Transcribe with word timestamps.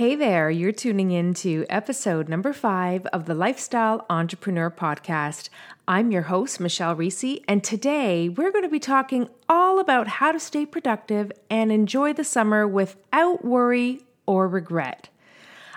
Hey 0.00 0.14
there, 0.14 0.48
you're 0.48 0.72
tuning 0.72 1.10
in 1.10 1.34
to 1.34 1.66
episode 1.68 2.26
number 2.26 2.54
five 2.54 3.04
of 3.08 3.26
the 3.26 3.34
Lifestyle 3.34 4.06
Entrepreneur 4.08 4.70
Podcast. 4.70 5.50
I'm 5.86 6.10
your 6.10 6.22
host, 6.22 6.58
Michelle 6.58 6.96
Reese, 6.96 7.38
and 7.46 7.62
today 7.62 8.30
we're 8.30 8.50
going 8.50 8.64
to 8.64 8.70
be 8.70 8.78
talking 8.78 9.28
all 9.46 9.78
about 9.78 10.08
how 10.08 10.32
to 10.32 10.40
stay 10.40 10.64
productive 10.64 11.30
and 11.50 11.70
enjoy 11.70 12.14
the 12.14 12.24
summer 12.24 12.66
without 12.66 13.44
worry 13.44 14.00
or 14.24 14.48
regret. 14.48 15.10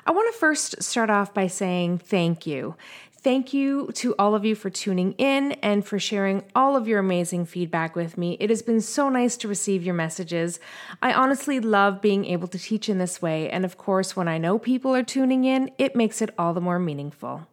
I 0.05 0.11
want 0.11 0.33
to 0.33 0.39
first 0.39 0.81
start 0.81 1.09
off 1.09 1.33
by 1.33 1.47
saying 1.47 1.97
thank 1.97 2.47
you. 2.47 2.75
Thank 3.23 3.53
you 3.53 3.89
to 3.93 4.13
all 4.19 4.35
of 4.35 4.43
you 4.43 4.53
for 4.53 4.69
tuning 4.69 5.13
in 5.13 5.53
and 5.63 5.85
for 5.85 5.97
sharing 5.97 6.43
all 6.53 6.75
of 6.75 6.89
your 6.89 6.99
amazing 6.99 7.45
feedback 7.45 7.95
with 7.95 8.17
me. 8.17 8.35
It 8.37 8.49
has 8.49 8.61
been 8.61 8.81
so 8.81 9.07
nice 9.07 9.37
to 9.37 9.47
receive 9.47 9.81
your 9.81 9.93
messages. 9.93 10.59
I 11.01 11.13
honestly 11.13 11.61
love 11.61 12.01
being 12.01 12.25
able 12.25 12.49
to 12.49 12.59
teach 12.59 12.89
in 12.89 12.97
this 12.97 13.21
way, 13.21 13.49
and 13.49 13.63
of 13.63 13.77
course, 13.77 14.13
when 14.13 14.27
I 14.27 14.39
know 14.39 14.59
people 14.59 14.93
are 14.93 15.03
tuning 15.03 15.45
in, 15.45 15.71
it 15.77 15.95
makes 15.95 16.21
it 16.21 16.31
all 16.37 16.53
the 16.53 16.59
more 16.59 16.79
meaningful. 16.79 17.47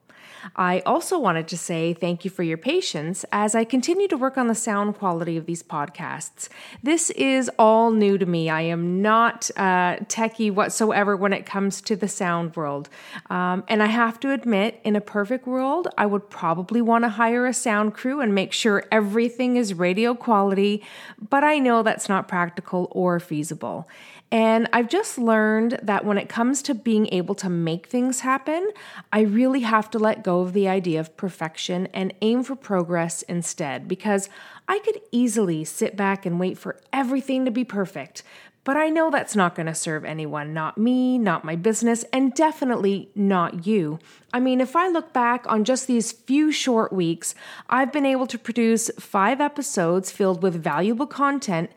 I 0.56 0.80
also 0.80 1.18
wanted 1.18 1.48
to 1.48 1.58
say 1.58 1.94
thank 1.94 2.24
you 2.24 2.30
for 2.30 2.42
your 2.42 2.58
patience 2.58 3.24
as 3.32 3.54
I 3.54 3.64
continue 3.64 4.08
to 4.08 4.16
work 4.16 4.38
on 4.38 4.46
the 4.46 4.54
sound 4.54 4.96
quality 4.96 5.36
of 5.36 5.46
these 5.46 5.62
podcasts. 5.62 6.48
This 6.82 7.10
is 7.10 7.50
all 7.58 7.90
new 7.90 8.18
to 8.18 8.26
me. 8.26 8.48
I 8.48 8.62
am 8.62 9.02
not 9.02 9.50
uh, 9.56 9.96
techie 10.06 10.52
whatsoever 10.52 11.16
when 11.16 11.32
it 11.32 11.46
comes 11.46 11.80
to 11.82 11.96
the 11.96 12.08
sound 12.08 12.56
world. 12.56 12.88
Um, 13.28 13.64
and 13.68 13.82
I 13.82 13.86
have 13.86 14.20
to 14.20 14.32
admit, 14.32 14.80
in 14.84 14.96
a 14.96 15.00
perfect 15.00 15.46
world, 15.46 15.88
I 15.96 16.06
would 16.06 16.30
probably 16.30 16.80
want 16.80 17.04
to 17.04 17.10
hire 17.10 17.46
a 17.46 17.54
sound 17.54 17.94
crew 17.94 18.20
and 18.20 18.34
make 18.34 18.52
sure 18.52 18.84
everything 18.90 19.56
is 19.56 19.74
radio 19.74 20.14
quality, 20.14 20.82
but 21.18 21.44
I 21.44 21.58
know 21.58 21.82
that's 21.82 22.08
not 22.08 22.28
practical 22.28 22.88
or 22.92 23.20
feasible. 23.20 23.88
And 24.32 24.68
I've 24.72 24.88
just 24.88 25.18
learned 25.18 25.80
that 25.82 26.04
when 26.04 26.16
it 26.16 26.28
comes 26.28 26.62
to 26.62 26.74
being 26.74 27.08
able 27.12 27.34
to 27.36 27.50
make 27.50 27.86
things 27.86 28.20
happen, 28.20 28.70
I 29.12 29.22
really 29.22 29.60
have 29.60 29.90
to 29.90 29.98
let 29.98 30.22
go 30.22 30.40
of 30.40 30.52
the 30.52 30.68
idea 30.68 31.00
of 31.00 31.16
perfection 31.16 31.88
and 31.92 32.14
aim 32.22 32.44
for 32.44 32.54
progress 32.54 33.22
instead 33.22 33.88
because 33.88 34.28
I 34.68 34.78
could 34.80 35.00
easily 35.10 35.64
sit 35.64 35.96
back 35.96 36.24
and 36.24 36.38
wait 36.38 36.58
for 36.58 36.78
everything 36.92 37.44
to 37.44 37.50
be 37.50 37.64
perfect. 37.64 38.22
But 38.62 38.76
I 38.76 38.88
know 38.88 39.10
that's 39.10 39.34
not 39.34 39.54
going 39.54 39.66
to 39.66 39.74
serve 39.74 40.04
anyone, 40.04 40.52
not 40.52 40.76
me, 40.76 41.18
not 41.18 41.44
my 41.44 41.56
business, 41.56 42.04
and 42.12 42.34
definitely 42.34 43.10
not 43.14 43.66
you. 43.66 43.98
I 44.34 44.38
mean, 44.38 44.60
if 44.60 44.76
I 44.76 44.88
look 44.88 45.12
back 45.12 45.44
on 45.48 45.64
just 45.64 45.86
these 45.86 46.12
few 46.12 46.52
short 46.52 46.92
weeks, 46.92 47.34
I've 47.68 47.90
been 47.90 48.06
able 48.06 48.26
to 48.26 48.38
produce 48.38 48.90
five 49.00 49.40
episodes 49.40 50.12
filled 50.12 50.42
with 50.42 50.62
valuable 50.62 51.06
content 51.06 51.70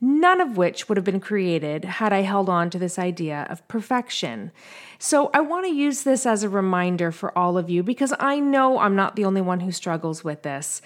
none 0.00 0.40
of 0.40 0.56
which 0.56 0.88
would 0.88 0.96
have 0.96 1.04
been 1.04 1.20
created 1.20 1.84
had 1.84 2.12
I 2.12 2.22
held 2.22 2.48
on 2.48 2.70
to 2.70 2.78
this 2.78 2.98
idea 2.98 3.46
of 3.50 3.66
perfection. 3.68 4.50
So 4.98 5.30
I 5.34 5.40
want 5.40 5.66
to 5.66 5.72
use 5.72 6.02
this 6.02 6.24
as 6.24 6.42
a 6.42 6.48
reminder 6.48 7.12
for 7.12 7.36
all 7.36 7.58
of 7.58 7.68
you 7.68 7.82
because 7.82 8.14
I 8.18 8.40
know 8.40 8.78
I'm 8.78 8.96
not 8.96 9.16
the 9.16 9.24
only 9.24 9.40
one 9.40 9.60
who 9.60 9.72
struggles 9.72 10.24
with 10.24 10.42
this. 10.42 10.80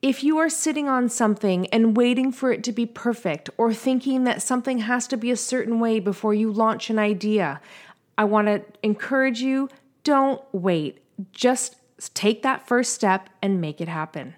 If 0.00 0.24
you 0.24 0.38
are 0.38 0.48
sitting 0.48 0.88
on 0.88 1.08
something 1.08 1.66
and 1.68 1.96
waiting 1.96 2.32
for 2.32 2.52
it 2.52 2.64
to 2.64 2.72
be 2.72 2.86
perfect 2.86 3.50
or 3.58 3.74
thinking 3.74 4.24
that 4.24 4.42
something 4.42 4.78
has 4.78 5.06
to 5.08 5.16
be 5.16 5.30
a 5.30 5.36
certain 5.36 5.78
way 5.80 6.00
before 6.00 6.34
you 6.34 6.50
launch 6.50 6.88
an 6.88 6.98
idea, 6.98 7.60
I 8.16 8.24
want 8.24 8.46
to 8.46 8.62
encourage 8.82 9.40
you 9.40 9.68
don't 10.04 10.40
wait. 10.52 11.02
Just 11.32 11.76
take 12.14 12.42
that 12.42 12.66
first 12.66 12.92
step 12.94 13.28
and 13.42 13.60
make 13.60 13.80
it 13.80 13.88
happen. 13.88 14.34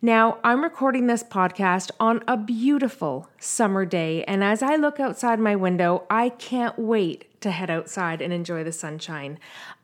Now, 0.00 0.38
I'm 0.44 0.62
recording 0.62 1.08
this 1.08 1.24
podcast 1.24 1.90
on 1.98 2.22
a 2.28 2.36
beautiful 2.36 3.28
summer 3.40 3.84
day, 3.84 4.22
and 4.22 4.44
as 4.44 4.62
I 4.62 4.76
look 4.76 5.00
outside 5.00 5.40
my 5.40 5.56
window, 5.56 6.04
I 6.08 6.28
can't 6.28 6.78
wait 6.78 7.24
to 7.40 7.50
head 7.50 7.68
outside 7.68 8.22
and 8.22 8.32
enjoy 8.32 8.62
the 8.62 8.70
sunshine. 8.70 9.40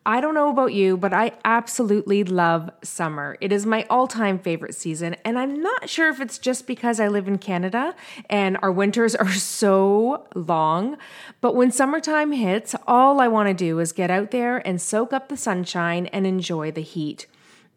I 0.06 0.20
don't 0.20 0.34
know 0.34 0.50
about 0.50 0.72
you, 0.72 0.96
but 0.96 1.12
I 1.12 1.32
absolutely 1.44 2.22
love 2.22 2.70
summer. 2.84 3.36
It 3.40 3.50
is 3.50 3.66
my 3.66 3.86
all 3.90 4.06
time 4.06 4.38
favorite 4.38 4.76
season, 4.76 5.16
and 5.24 5.36
I'm 5.36 5.61
not 5.61 5.90
sure 5.90 6.11
if 6.11 6.20
it's 6.20 6.39
just 6.39 6.68
because 6.68 7.00
I 7.00 7.08
live 7.08 7.27
in 7.27 7.39
Canada 7.39 7.96
and 8.30 8.56
our 8.62 8.70
winters 8.70 9.16
are 9.16 9.33
so 9.33 10.28
long, 10.36 10.96
but 11.40 11.56
when 11.56 11.72
summertime 11.72 12.30
hits, 12.30 12.77
all 12.86 13.20
I 13.20 13.27
want 13.27 13.48
to 13.48 13.55
do 13.55 13.80
is 13.80 13.90
get 13.90 14.12
out 14.12 14.30
there 14.30 14.58
and 14.64 14.80
soak 14.80 15.12
up 15.12 15.28
the 15.28 15.36
sunshine 15.36 16.06
and 16.06 16.24
enjoy 16.24 16.70
the 16.70 16.83
heat. 16.83 17.27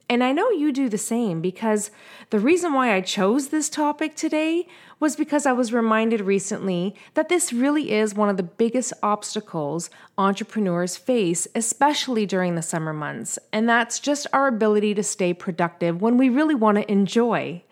And 0.09 0.23
I 0.23 0.31
know 0.31 0.49
you 0.51 0.71
do 0.71 0.87
the 0.87 0.97
same 0.97 1.41
because 1.41 1.91
the 2.29 2.39
reason 2.39 2.71
why 2.73 2.93
I 2.93 3.01
chose 3.01 3.49
this 3.49 3.69
topic 3.69 4.15
today 4.15 4.65
was 5.01 5.17
because 5.17 5.45
I 5.45 5.51
was 5.51 5.73
reminded 5.73 6.21
recently 6.21 6.95
that 7.13 7.27
this 7.27 7.51
really 7.51 7.91
is 7.91 8.15
one 8.15 8.29
of 8.29 8.37
the 8.37 8.43
biggest 8.43 8.93
obstacles 9.03 9.89
entrepreneurs 10.17 10.95
face, 10.95 11.45
especially 11.53 12.25
during 12.25 12.55
the 12.55 12.61
summer 12.61 12.93
months. 12.93 13.37
And 13.51 13.67
that's 13.67 13.99
just 13.99 14.27
our 14.31 14.47
ability 14.47 14.93
to 14.93 15.03
stay 15.03 15.33
productive 15.33 16.01
when 16.01 16.17
we 16.17 16.29
really 16.29 16.55
want 16.55 16.77
to 16.77 16.89
enjoy. 16.89 17.63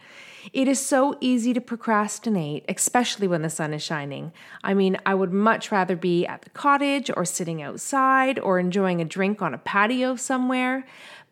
It 0.54 0.68
is 0.68 0.80
so 0.80 1.18
easy 1.22 1.54
to 1.54 1.62
procrastinate, 1.62 2.66
especially 2.70 3.28
when 3.28 3.42
the 3.42 3.50
sun 3.50 3.74
is 3.74 3.82
shining. 3.82 4.32
I 4.64 4.74
mean, 4.74 4.98
I 5.06 5.16
would 5.16 5.34
much 5.34 5.72
rather 5.72 5.96
be 5.96 6.26
at 6.28 6.44
the 6.44 6.52
cottage 6.52 7.10
or 7.16 7.26
sitting 7.26 7.62
outside 7.62 8.38
or 8.40 8.60
enjoying 8.60 9.02
a 9.02 9.06
drink 9.06 9.42
on 9.42 9.54
a 9.54 9.58
patio 9.58 10.16
somewhere. 10.16 10.86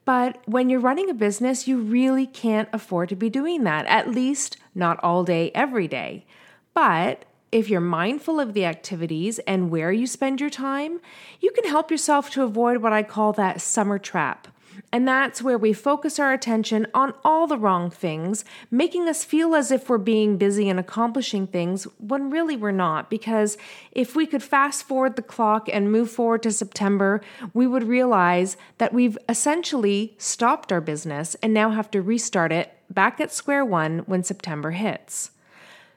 But 0.05 0.41
when 0.45 0.69
you're 0.69 0.79
running 0.79 1.09
a 1.09 1.13
business, 1.13 1.67
you 1.67 1.77
really 1.79 2.25
can't 2.25 2.69
afford 2.73 3.09
to 3.09 3.15
be 3.15 3.29
doing 3.29 3.63
that, 3.63 3.85
at 3.85 4.09
least 4.09 4.57
not 4.75 4.99
all 5.03 5.23
day, 5.23 5.51
every 5.55 5.87
day. 5.87 6.25
But 6.73 7.25
if 7.51 7.69
you're 7.69 7.79
mindful 7.79 8.39
of 8.39 8.53
the 8.53 8.65
activities 8.65 9.39
and 9.39 9.69
where 9.69 9.91
you 9.91 10.07
spend 10.07 10.41
your 10.41 10.49
time, 10.49 10.99
you 11.39 11.51
can 11.51 11.65
help 11.65 11.91
yourself 11.91 12.31
to 12.31 12.43
avoid 12.43 12.77
what 12.77 12.93
I 12.93 13.03
call 13.03 13.31
that 13.33 13.61
summer 13.61 13.99
trap. 13.99 14.47
And 14.91 15.07
that's 15.07 15.41
where 15.41 15.57
we 15.57 15.73
focus 15.73 16.19
our 16.19 16.33
attention 16.33 16.87
on 16.93 17.13
all 17.23 17.47
the 17.47 17.57
wrong 17.57 17.89
things, 17.89 18.45
making 18.69 19.07
us 19.07 19.23
feel 19.23 19.55
as 19.55 19.71
if 19.71 19.89
we're 19.89 19.97
being 19.97 20.37
busy 20.37 20.69
and 20.69 20.79
accomplishing 20.79 21.47
things 21.47 21.85
when 21.99 22.29
really 22.29 22.55
we're 22.55 22.71
not. 22.71 23.09
Because 23.09 23.57
if 23.91 24.15
we 24.15 24.25
could 24.25 24.43
fast 24.43 24.83
forward 24.83 25.15
the 25.15 25.21
clock 25.21 25.67
and 25.71 25.91
move 25.91 26.11
forward 26.11 26.43
to 26.43 26.51
September, 26.51 27.21
we 27.53 27.65
would 27.65 27.83
realize 27.83 28.55
that 28.77 28.93
we've 28.93 29.17
essentially 29.27 30.13
stopped 30.17 30.71
our 30.71 30.81
business 30.81 31.35
and 31.41 31.53
now 31.53 31.71
have 31.71 31.89
to 31.91 32.01
restart 32.01 32.51
it 32.51 32.73
back 32.89 33.19
at 33.19 33.31
square 33.31 33.65
one 33.65 33.99
when 33.99 34.23
September 34.23 34.71
hits. 34.71 35.31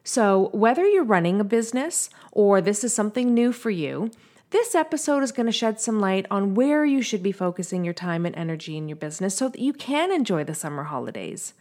So, 0.05 0.51
whether 0.53 0.87
you're 0.87 1.03
running 1.03 1.41
a 1.41 1.45
business 1.45 2.11
or 2.31 2.61
this 2.61 2.85
is 2.85 2.95
something 2.95 3.35
new 3.35 3.53
for 3.53 3.71
you, 3.71 4.13
this 4.51 4.75
episode 4.75 5.23
is 5.23 5.33
going 5.33 5.47
to 5.47 5.53
shed 5.53 5.81
some 5.81 6.01
light 6.01 6.27
on 6.31 6.55
where 6.55 6.85
you 6.85 7.03
should 7.03 7.23
be 7.23 7.33
focusing 7.33 7.85
your 7.85 7.95
time 7.95 8.25
and 8.25 8.37
energy 8.37 8.77
in 8.77 8.89
your 8.89 8.97
business 8.97 9.37
so 9.37 9.49
that 9.49 9.61
you 9.61 9.73
can 9.73 10.13
enjoy 10.13 10.45
the 10.45 10.55
summer 10.55 10.85
holidays. 10.85 11.55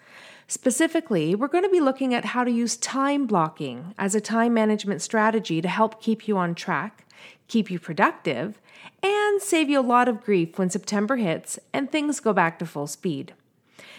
Specifically, 0.47 1.33
we're 1.33 1.47
going 1.47 1.63
to 1.63 1.69
be 1.69 1.79
looking 1.79 2.13
at 2.13 2.25
how 2.25 2.43
to 2.43 2.51
use 2.51 2.77
time 2.77 3.25
blocking 3.25 3.95
as 3.97 4.13
a 4.13 4.21
time 4.21 4.53
management 4.53 5.01
strategy 5.01 5.61
to 5.61 5.67
help 5.67 5.99
keep 6.01 6.27
you 6.27 6.37
on 6.37 6.53
track, 6.53 7.05
keep 7.47 7.71
you 7.71 7.79
productive, 7.79 8.61
and 9.01 9.41
save 9.41 9.69
you 9.69 9.79
a 9.79 9.81
lot 9.81 10.07
of 10.07 10.23
grief 10.23 10.59
when 10.59 10.69
September 10.69 11.15
hits 11.15 11.57
and 11.73 11.91
things 11.91 12.19
go 12.19 12.33
back 12.33 12.59
to 12.59 12.65
full 12.65 12.87
speed. 12.87 13.33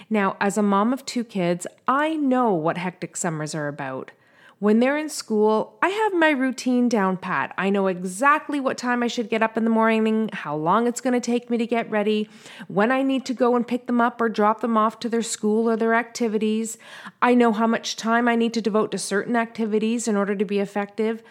Now, 0.09 0.37
as 0.41 0.57
a 0.57 0.63
mom 0.63 0.93
of 0.93 1.05
two 1.05 1.25
kids, 1.25 1.67
I 1.89 2.15
know 2.15 2.53
what 2.53 2.79
hectic 2.79 3.17
summers 3.17 3.55
are 3.55 3.67
about. 3.67 4.13
When 4.59 4.81
they're 4.81 4.97
in 4.97 5.11
school, 5.11 5.77
I 5.83 5.89
have 5.91 6.15
my 6.15 6.31
routine 6.31 6.89
down 6.89 7.19
pat. 7.19 7.53
I 7.59 7.69
know 7.69 7.89
exactly 7.89 8.59
what 8.59 8.79
time 8.79 9.03
I 9.03 9.07
should 9.07 9.29
get 9.29 9.43
up 9.43 9.59
in 9.59 9.65
the 9.65 9.71
morning, 9.71 10.31
how 10.33 10.57
long 10.57 10.87
it's 10.87 11.03
going 11.03 11.13
to 11.13 11.21
take 11.21 11.51
me 11.51 11.59
to 11.59 11.67
get 11.67 11.91
ready, 11.91 12.31
when 12.67 12.91
I 12.91 13.03
need 13.03 13.27
to 13.27 13.35
go 13.35 13.55
and 13.55 13.69
pick 13.69 13.87
them 13.87 14.01
up 14.01 14.19
or 14.19 14.31
drop 14.31 14.63
them 14.63 14.79
off 14.79 14.99
to 15.01 15.11
their 15.11 15.21
school 15.21 15.69
or 15.69 15.77
their 15.77 15.93
activities. 15.93 16.79
I 17.21 17.35
know 17.35 17.53
how 17.53 17.67
much 17.67 17.97
time 17.97 18.29
I 18.29 18.35
need 18.35 18.55
to 18.55 18.63
devote 18.63 18.93
to 18.93 18.99
certain 18.99 19.37
activities 19.37 20.09
in 20.09 20.17
order 20.17 20.35
to 20.35 20.45
be 20.47 20.59
effective. 20.59 21.23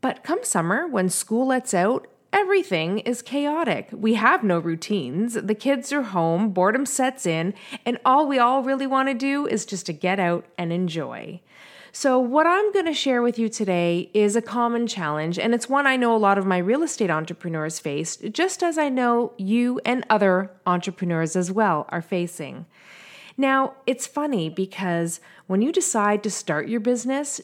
But 0.00 0.24
come 0.24 0.42
summer, 0.42 0.86
when 0.86 1.10
school 1.10 1.48
lets 1.48 1.74
out, 1.74 2.06
everything 2.32 3.00
is 3.00 3.20
chaotic. 3.20 3.90
We 3.92 4.14
have 4.14 4.42
no 4.42 4.58
routines. 4.58 5.34
The 5.34 5.54
kids 5.54 5.92
are 5.92 6.00
home, 6.00 6.48
boredom 6.48 6.86
sets 6.86 7.26
in, 7.26 7.52
and 7.84 7.98
all 8.06 8.26
we 8.26 8.38
all 8.38 8.62
really 8.62 8.86
want 8.86 9.10
to 9.10 9.14
do 9.14 9.46
is 9.46 9.66
just 9.66 9.84
to 9.84 9.92
get 9.92 10.18
out 10.18 10.46
and 10.56 10.72
enjoy. 10.72 11.42
So, 11.92 12.20
what 12.20 12.46
I'm 12.46 12.72
going 12.72 12.86
to 12.86 12.94
share 12.94 13.20
with 13.20 13.36
you 13.36 13.48
today 13.48 14.10
is 14.14 14.36
a 14.36 14.42
common 14.42 14.86
challenge, 14.86 15.40
and 15.40 15.52
it's 15.52 15.68
one 15.68 15.88
I 15.88 15.96
know 15.96 16.14
a 16.14 16.18
lot 16.18 16.38
of 16.38 16.46
my 16.46 16.58
real 16.58 16.84
estate 16.84 17.10
entrepreneurs 17.10 17.80
face, 17.80 18.16
just 18.16 18.62
as 18.62 18.78
I 18.78 18.88
know 18.88 19.32
you 19.36 19.80
and 19.84 20.06
other 20.08 20.52
entrepreneurs 20.66 21.34
as 21.34 21.50
well 21.50 21.86
are 21.88 22.00
facing. 22.02 22.66
Now, 23.36 23.74
it's 23.88 24.06
funny 24.06 24.48
because 24.48 25.20
when 25.48 25.62
you 25.62 25.72
decide 25.72 26.22
to 26.22 26.30
start 26.30 26.68
your 26.68 26.78
business, 26.78 27.40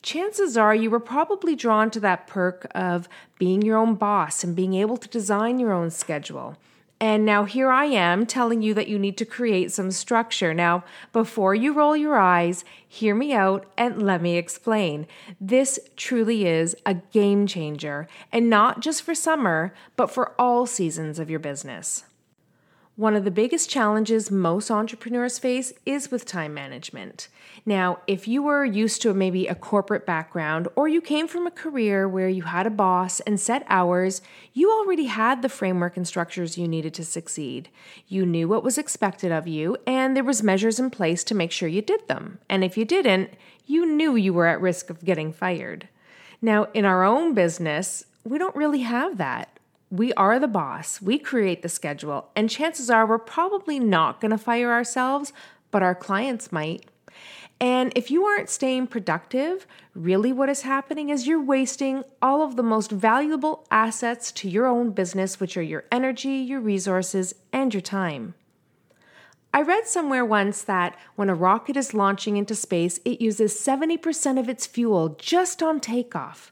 chances 0.00 0.56
are 0.56 0.74
you 0.74 0.88
were 0.88 1.00
probably 1.00 1.54
drawn 1.54 1.90
to 1.90 2.00
that 2.00 2.26
perk 2.26 2.66
of 2.74 3.10
being 3.38 3.60
your 3.60 3.76
own 3.76 3.94
boss 3.96 4.42
and 4.42 4.56
being 4.56 4.72
able 4.72 4.96
to 4.96 5.08
design 5.08 5.58
your 5.58 5.72
own 5.72 5.90
schedule. 5.90 6.56
And 7.02 7.24
now 7.24 7.46
here 7.46 7.68
I 7.68 7.86
am 7.86 8.26
telling 8.26 8.62
you 8.62 8.74
that 8.74 8.86
you 8.86 8.96
need 8.96 9.16
to 9.16 9.24
create 9.24 9.72
some 9.72 9.90
structure. 9.90 10.54
Now, 10.54 10.84
before 11.12 11.52
you 11.52 11.72
roll 11.72 11.96
your 11.96 12.16
eyes, 12.16 12.64
hear 12.86 13.12
me 13.12 13.32
out 13.32 13.66
and 13.76 14.00
let 14.00 14.22
me 14.22 14.36
explain. 14.36 15.08
This 15.40 15.80
truly 15.96 16.46
is 16.46 16.76
a 16.86 16.94
game 16.94 17.48
changer, 17.48 18.06
and 18.30 18.48
not 18.48 18.78
just 18.78 19.02
for 19.02 19.16
summer, 19.16 19.74
but 19.96 20.12
for 20.12 20.40
all 20.40 20.64
seasons 20.64 21.18
of 21.18 21.28
your 21.28 21.40
business. 21.40 22.04
One 22.96 23.16
of 23.16 23.24
the 23.24 23.30
biggest 23.30 23.70
challenges 23.70 24.30
most 24.30 24.70
entrepreneurs 24.70 25.38
face 25.38 25.72
is 25.86 26.10
with 26.10 26.26
time 26.26 26.52
management. 26.52 27.28
Now, 27.64 28.00
if 28.06 28.28
you 28.28 28.42
were 28.42 28.66
used 28.66 29.00
to 29.00 29.14
maybe 29.14 29.46
a 29.46 29.54
corporate 29.54 30.04
background 30.04 30.68
or 30.76 30.88
you 30.88 31.00
came 31.00 31.26
from 31.26 31.46
a 31.46 31.50
career 31.50 32.06
where 32.06 32.28
you 32.28 32.42
had 32.42 32.66
a 32.66 32.70
boss 32.70 33.20
and 33.20 33.40
set 33.40 33.64
hours, 33.66 34.20
you 34.52 34.70
already 34.70 35.06
had 35.06 35.40
the 35.40 35.48
framework 35.48 35.96
and 35.96 36.06
structures 36.06 36.58
you 36.58 36.68
needed 36.68 36.92
to 36.92 37.04
succeed. 37.04 37.70
You 38.08 38.26
knew 38.26 38.46
what 38.46 38.62
was 38.62 38.76
expected 38.76 39.32
of 39.32 39.48
you 39.48 39.78
and 39.86 40.14
there 40.14 40.22
was 40.22 40.42
measures 40.42 40.78
in 40.78 40.90
place 40.90 41.24
to 41.24 41.34
make 41.34 41.50
sure 41.50 41.70
you 41.70 41.80
did 41.80 42.06
them. 42.08 42.40
And 42.50 42.62
if 42.62 42.76
you 42.76 42.84
didn't, 42.84 43.30
you 43.66 43.86
knew 43.86 44.16
you 44.16 44.34
were 44.34 44.46
at 44.46 44.60
risk 44.60 44.90
of 44.90 45.02
getting 45.02 45.32
fired. 45.32 45.88
Now, 46.42 46.64
in 46.74 46.84
our 46.84 47.04
own 47.04 47.32
business, 47.32 48.04
we 48.22 48.36
don't 48.36 48.54
really 48.54 48.80
have 48.80 49.16
that. 49.16 49.51
We 49.92 50.14
are 50.14 50.38
the 50.38 50.48
boss, 50.48 51.02
we 51.02 51.18
create 51.18 51.60
the 51.60 51.68
schedule, 51.68 52.30
and 52.34 52.48
chances 52.48 52.88
are 52.88 53.06
we're 53.06 53.18
probably 53.18 53.78
not 53.78 54.22
going 54.22 54.30
to 54.30 54.38
fire 54.38 54.72
ourselves, 54.72 55.34
but 55.70 55.82
our 55.82 55.94
clients 55.94 56.50
might. 56.50 56.86
And 57.60 57.92
if 57.94 58.10
you 58.10 58.24
aren't 58.24 58.48
staying 58.48 58.86
productive, 58.86 59.66
really 59.94 60.32
what 60.32 60.48
is 60.48 60.62
happening 60.62 61.10
is 61.10 61.26
you're 61.26 61.44
wasting 61.44 62.04
all 62.22 62.40
of 62.40 62.56
the 62.56 62.62
most 62.62 62.90
valuable 62.90 63.66
assets 63.70 64.32
to 64.32 64.48
your 64.48 64.66
own 64.66 64.92
business, 64.92 65.38
which 65.38 65.58
are 65.58 65.62
your 65.62 65.84
energy, 65.92 66.36
your 66.36 66.60
resources, 66.60 67.34
and 67.52 67.74
your 67.74 67.82
time. 67.82 68.32
I 69.52 69.60
read 69.60 69.86
somewhere 69.86 70.24
once 70.24 70.62
that 70.62 70.96
when 71.16 71.28
a 71.28 71.34
rocket 71.34 71.76
is 71.76 71.92
launching 71.92 72.38
into 72.38 72.54
space, 72.54 72.98
it 73.04 73.20
uses 73.20 73.60
70% 73.60 74.40
of 74.40 74.48
its 74.48 74.66
fuel 74.66 75.10
just 75.20 75.62
on 75.62 75.80
takeoff. 75.80 76.50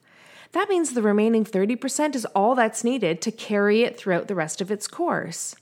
That 0.53 0.69
means 0.69 0.93
the 0.93 1.03
remaining 1.03 1.45
30% 1.45 2.15
is 2.15 2.25
all 2.27 2.55
that's 2.55 2.85
needed 2.85 3.21
to 3.23 3.31
carry 3.31 3.83
it 3.83 3.97
throughout 3.97 4.29
the 4.29 4.35
rest 4.35 4.61
of 4.61 4.71
its 4.71 4.89
course. 4.89 5.55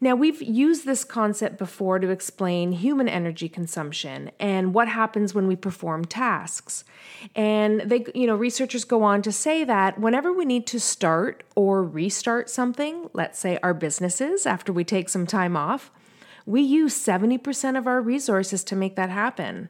Now, 0.00 0.14
we've 0.14 0.40
used 0.40 0.84
this 0.84 1.02
concept 1.02 1.58
before 1.58 1.98
to 1.98 2.10
explain 2.10 2.70
human 2.70 3.08
energy 3.08 3.48
consumption 3.48 4.30
and 4.38 4.72
what 4.72 4.86
happens 4.86 5.34
when 5.34 5.48
we 5.48 5.56
perform 5.56 6.04
tasks. 6.04 6.84
And 7.34 7.80
they, 7.80 8.06
you 8.14 8.28
know, 8.28 8.36
researchers 8.36 8.84
go 8.84 9.02
on 9.02 9.22
to 9.22 9.32
say 9.32 9.64
that 9.64 9.98
whenever 9.98 10.32
we 10.32 10.44
need 10.44 10.68
to 10.68 10.78
start 10.78 11.42
or 11.56 11.82
restart 11.82 12.48
something, 12.48 13.10
let's 13.12 13.40
say 13.40 13.58
our 13.60 13.74
businesses 13.74 14.46
after 14.46 14.72
we 14.72 14.84
take 14.84 15.08
some 15.08 15.26
time 15.26 15.56
off, 15.56 15.90
we 16.46 16.60
use 16.62 16.94
70% 16.94 17.76
of 17.76 17.88
our 17.88 18.00
resources 18.00 18.62
to 18.64 18.76
make 18.76 18.94
that 18.94 19.10
happen. 19.10 19.68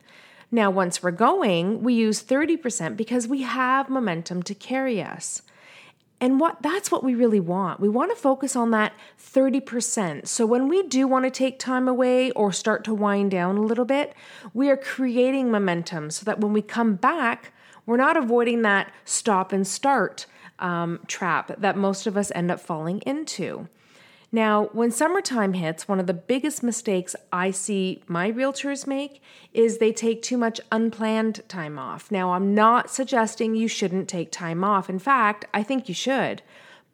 Now, 0.51 0.71
once 0.71 1.03
we're 1.03 1.11
going, 1.11 1.83
we 1.83 1.95
use 1.95 2.23
30% 2.23 2.97
because 2.97 3.29
we 3.29 3.43
have 3.43 3.91
momentum 3.91 4.43
to 4.45 4.55
carry 4.55 5.03
us. 5.03 5.43
And 6.21 6.41
what 6.41 6.63
that's 6.63 6.91
what 6.91 7.05
we 7.05 7.15
really 7.15 7.39
want. 7.39 7.79
We 7.79 7.89
want 7.89 8.11
to 8.11 8.21
focus 8.21 8.57
on 8.57 8.73
that 8.73 8.93
30%. 9.21 10.27
So 10.27 10.47
when 10.47 10.67
we 10.67 10.83
do 10.83 11.07
want 11.07 11.25
to 11.27 11.31
take 11.31 11.59
time 11.59 11.87
away 11.87 12.33
or 12.33 12.51
start 12.53 12.83
to 12.85 12.95
wind 12.95 13.31
down 13.31 13.57
a 13.57 13.63
little 13.63 13.85
bit, 13.85 14.15
we 14.53 14.69
are 14.69 14.77
creating 14.77 15.51
momentum 15.51 16.11
so 16.11 16.25
that 16.25 16.41
when 16.41 16.53
we 16.53 16.63
come 16.63 16.97
back, 16.97 17.53
we're 17.87 17.97
not 17.97 18.17
avoiding 18.17 18.63
that 18.63 18.93
stop 19.05 19.53
and 19.53 19.67
start 19.67 20.27
um, 20.59 21.01
trap 21.07 21.53
that 21.57 21.77
most 21.77 22.07
of 22.07 22.17
us 22.17 22.33
end 22.35 22.51
up 22.51 22.59
falling 22.59 23.01
into. 23.07 23.69
Now, 24.31 24.67
when 24.73 24.91
summertime 24.91 25.55
hits, 25.55 25.89
one 25.89 25.99
of 25.99 26.07
the 26.07 26.13
biggest 26.13 26.63
mistakes 26.63 27.17
I 27.33 27.51
see 27.51 28.03
my 28.07 28.31
realtors 28.31 28.87
make 28.87 29.23
is 29.55 29.79
they 29.79 29.93
take 29.93 30.21
too 30.21 30.37
much 30.37 30.61
unplanned 30.71 31.49
time 31.49 31.79
off. 31.79 32.11
Now, 32.11 32.33
I'm 32.33 32.55
not 32.55 32.91
suggesting 32.91 33.55
you 33.55 33.69
shouldn't 33.69 34.09
take 34.09 34.31
time 34.31 34.63
off. 34.63 34.91
In 34.91 34.99
fact, 34.99 35.47
I 35.55 35.63
think 35.63 35.89
you 35.89 35.95
should. 35.95 36.43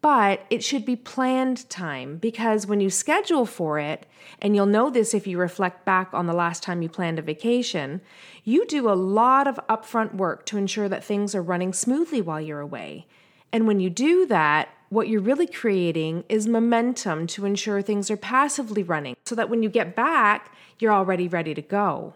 But 0.01 0.45
it 0.49 0.63
should 0.63 0.85
be 0.85 0.95
planned 0.95 1.69
time 1.69 2.17
because 2.17 2.67
when 2.67 2.79
you 2.79 2.89
schedule 2.89 3.45
for 3.45 3.79
it, 3.79 4.05
and 4.39 4.55
you'll 4.55 4.65
know 4.67 4.89
this 4.89 5.13
if 5.13 5.25
you 5.25 5.37
reflect 5.37 5.83
back 5.83 6.13
on 6.13 6.27
the 6.27 6.33
last 6.33 6.63
time 6.63 6.81
you 6.81 6.89
planned 6.89 7.19
a 7.19 7.23
vacation, 7.23 8.01
you 8.43 8.65
do 8.67 8.87
a 8.87 8.93
lot 8.93 9.47
of 9.47 9.59
upfront 9.67 10.13
work 10.13 10.45
to 10.45 10.57
ensure 10.57 10.87
that 10.87 11.03
things 11.03 11.33
are 11.33 11.41
running 11.41 11.73
smoothly 11.73 12.21
while 12.21 12.39
you're 12.39 12.59
away. 12.59 13.07
And 13.51 13.67
when 13.67 13.79
you 13.79 13.89
do 13.89 14.25
that, 14.27 14.69
what 14.95 15.09
you're 15.09 15.21
really 15.21 15.45
creating 15.45 16.23
is 16.29 16.47
momentum 16.47 17.27
to 17.27 17.45
ensure 17.45 17.81
things 17.81 18.09
are 18.09 18.15
passively 18.15 18.81
running 18.81 19.17
so 19.25 19.35
that 19.35 19.49
when 19.49 19.61
you 19.61 19.67
get 19.67 19.93
back, 19.93 20.55
you're 20.79 20.93
already 20.93 21.27
ready 21.27 21.53
to 21.53 21.61
go. 21.61 22.13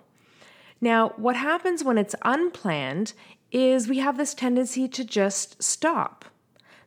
Now, 0.80 1.10
what 1.18 1.36
happens 1.36 1.84
when 1.84 1.98
it's 1.98 2.16
unplanned 2.24 3.12
is 3.52 3.90
we 3.90 4.00
have 4.00 4.18
this 4.18 4.34
tendency 4.34 4.88
to 4.88 5.04
just 5.04 5.62
stop. 5.62 6.24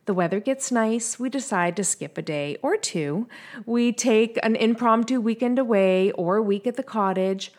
The 0.05 0.15
weather 0.15 0.39
gets 0.39 0.71
nice, 0.71 1.19
we 1.19 1.29
decide 1.29 1.75
to 1.75 1.83
skip 1.83 2.17
a 2.17 2.23
day 2.23 2.57
or 2.63 2.75
two. 2.75 3.27
We 3.65 3.93
take 3.93 4.39
an 4.41 4.55
impromptu 4.55 5.21
weekend 5.21 5.59
away 5.59 6.11
or 6.13 6.37
a 6.37 6.41
week 6.41 6.65
at 6.65 6.75
the 6.75 6.83
cottage, 6.83 7.53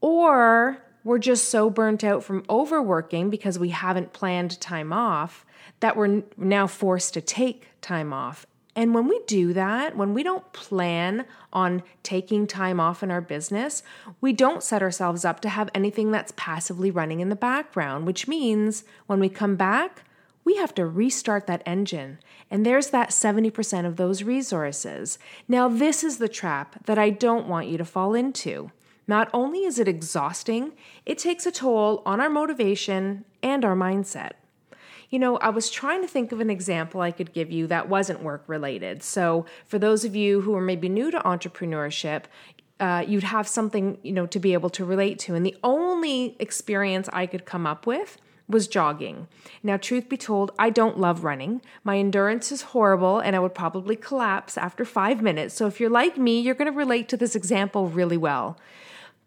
or 0.00 0.78
we're 1.04 1.18
just 1.18 1.48
so 1.48 1.70
burnt 1.70 2.02
out 2.02 2.24
from 2.24 2.44
overworking 2.48 3.30
because 3.30 3.58
we 3.58 3.68
haven't 3.68 4.12
planned 4.12 4.60
time 4.60 4.92
off 4.92 5.46
that 5.80 5.96
we're 5.96 6.22
now 6.36 6.66
forced 6.66 7.14
to 7.14 7.20
take 7.20 7.68
time 7.80 8.12
off. 8.12 8.46
And 8.76 8.92
when 8.92 9.06
we 9.06 9.20
do 9.26 9.52
that, 9.52 9.96
when 9.96 10.14
we 10.14 10.22
don't 10.22 10.52
plan 10.52 11.26
on 11.52 11.82
taking 12.02 12.46
time 12.46 12.80
off 12.80 13.02
in 13.02 13.10
our 13.10 13.20
business, 13.20 13.84
we 14.20 14.32
don't 14.32 14.64
set 14.64 14.82
ourselves 14.82 15.24
up 15.24 15.40
to 15.40 15.48
have 15.48 15.70
anything 15.74 16.10
that's 16.10 16.32
passively 16.36 16.90
running 16.90 17.20
in 17.20 17.28
the 17.28 17.36
background, 17.36 18.06
which 18.06 18.26
means 18.26 18.82
when 19.06 19.20
we 19.20 19.28
come 19.28 19.54
back, 19.54 20.02
we 20.44 20.56
have 20.56 20.74
to 20.74 20.86
restart 20.86 21.46
that 21.46 21.62
engine. 21.64 22.18
And 22.50 22.66
there's 22.66 22.90
that 22.90 23.10
70% 23.10 23.86
of 23.86 23.96
those 23.96 24.24
resources. 24.24 25.18
Now, 25.46 25.68
this 25.68 26.02
is 26.02 26.18
the 26.18 26.28
trap 26.28 26.84
that 26.86 26.98
I 26.98 27.10
don't 27.10 27.46
want 27.46 27.68
you 27.68 27.78
to 27.78 27.84
fall 27.84 28.14
into. 28.14 28.70
Not 29.06 29.28
only 29.32 29.64
is 29.64 29.78
it 29.78 29.88
exhausting, 29.88 30.72
it 31.04 31.18
takes 31.18 31.46
a 31.46 31.52
toll 31.52 32.02
on 32.06 32.20
our 32.20 32.30
motivation 32.30 33.24
and 33.42 33.64
our 33.64 33.76
mindset. 33.76 34.32
You 35.10 35.18
know, 35.18 35.36
I 35.36 35.50
was 35.50 35.70
trying 35.70 36.02
to 36.02 36.08
think 36.08 36.32
of 36.32 36.40
an 36.40 36.50
example 36.50 37.00
I 37.00 37.12
could 37.12 37.32
give 37.32 37.50
you 37.50 37.66
that 37.68 37.88
wasn't 37.88 38.22
work 38.22 38.44
related. 38.46 39.02
So, 39.02 39.46
for 39.66 39.78
those 39.78 40.04
of 40.04 40.16
you 40.16 40.40
who 40.40 40.56
are 40.56 40.60
maybe 40.60 40.88
new 40.88 41.10
to 41.10 41.18
entrepreneurship, 41.20 42.24
uh, 42.80 43.04
you'd 43.06 43.22
have 43.22 43.46
something, 43.46 43.98
you 44.02 44.12
know, 44.12 44.26
to 44.26 44.40
be 44.40 44.54
able 44.54 44.70
to 44.70 44.84
relate 44.84 45.18
to. 45.20 45.34
And 45.34 45.46
the 45.46 45.56
only 45.62 46.36
experience 46.40 47.08
I 47.12 47.26
could 47.26 47.44
come 47.44 47.66
up 47.66 47.86
with 47.86 48.16
was 48.48 48.66
jogging. 48.66 49.28
Now, 49.62 49.76
truth 49.76 50.08
be 50.08 50.16
told, 50.16 50.50
I 50.58 50.70
don't 50.70 50.98
love 50.98 51.24
running. 51.24 51.62
My 51.82 51.98
endurance 51.98 52.50
is 52.50 52.62
horrible 52.62 53.20
and 53.20 53.36
I 53.36 53.38
would 53.38 53.54
probably 53.54 53.96
collapse 53.96 54.58
after 54.58 54.84
five 54.84 55.22
minutes. 55.22 55.54
So, 55.54 55.66
if 55.66 55.78
you're 55.78 55.90
like 55.90 56.18
me, 56.18 56.40
you're 56.40 56.54
going 56.54 56.70
to 56.70 56.76
relate 56.76 57.08
to 57.10 57.16
this 57.16 57.36
example 57.36 57.88
really 57.88 58.16
well. 58.16 58.58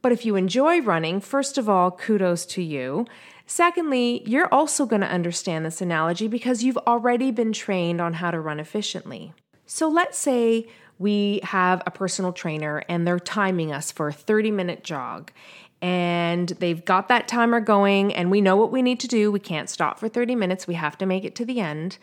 But 0.08 0.14
if 0.14 0.26
you 0.26 0.38
enjoy 0.38 0.80
running, 0.80 1.20
first 1.20 1.58
of 1.58 1.68
all, 1.68 1.92
kudos 1.92 2.46
to 2.46 2.62
you. 2.62 3.08
Secondly, 3.46 4.24
you're 4.26 4.48
also 4.54 4.86
going 4.86 5.02
to 5.02 5.12
understand 5.12 5.66
this 5.66 5.82
analogy 5.82 6.30
because 6.30 6.64
you've 6.64 6.78
already 6.78 7.30
been 7.30 7.52
trained 7.52 8.00
on 8.00 8.14
how 8.14 8.32
to 8.32 8.40
run 8.40 8.58
efficiently. 8.58 9.34
So 9.66 9.90
let's 9.90 10.18
say 10.18 10.70
we 10.98 11.42
have 11.44 11.84
a 11.86 11.92
personal 11.92 12.32
trainer 12.32 12.86
and 12.88 13.06
they're 13.06 13.20
timing 13.20 13.74
us 13.74 13.92
for 13.92 14.08
a 14.08 14.14
30 14.14 14.50
minute 14.50 14.82
jog. 14.82 15.34
And 15.82 16.48
they've 16.48 16.86
got 16.86 17.10
that 17.10 17.28
timer 17.28 17.60
going, 17.60 18.14
and 18.16 18.32
we 18.32 18.40
know 18.40 18.56
what 18.56 18.72
we 18.72 18.82
need 18.82 19.02
to 19.02 19.10
do. 19.10 19.30
We 19.30 19.42
can't 19.42 19.70
stop 19.70 20.00
for 20.00 20.08
30 20.08 20.36
minutes, 20.36 20.68
we 20.68 20.76
have 20.76 20.98
to 21.00 21.06
make 21.06 21.26
it 21.26 21.36
to 21.36 21.44
the 21.44 21.60
end. 21.60 21.98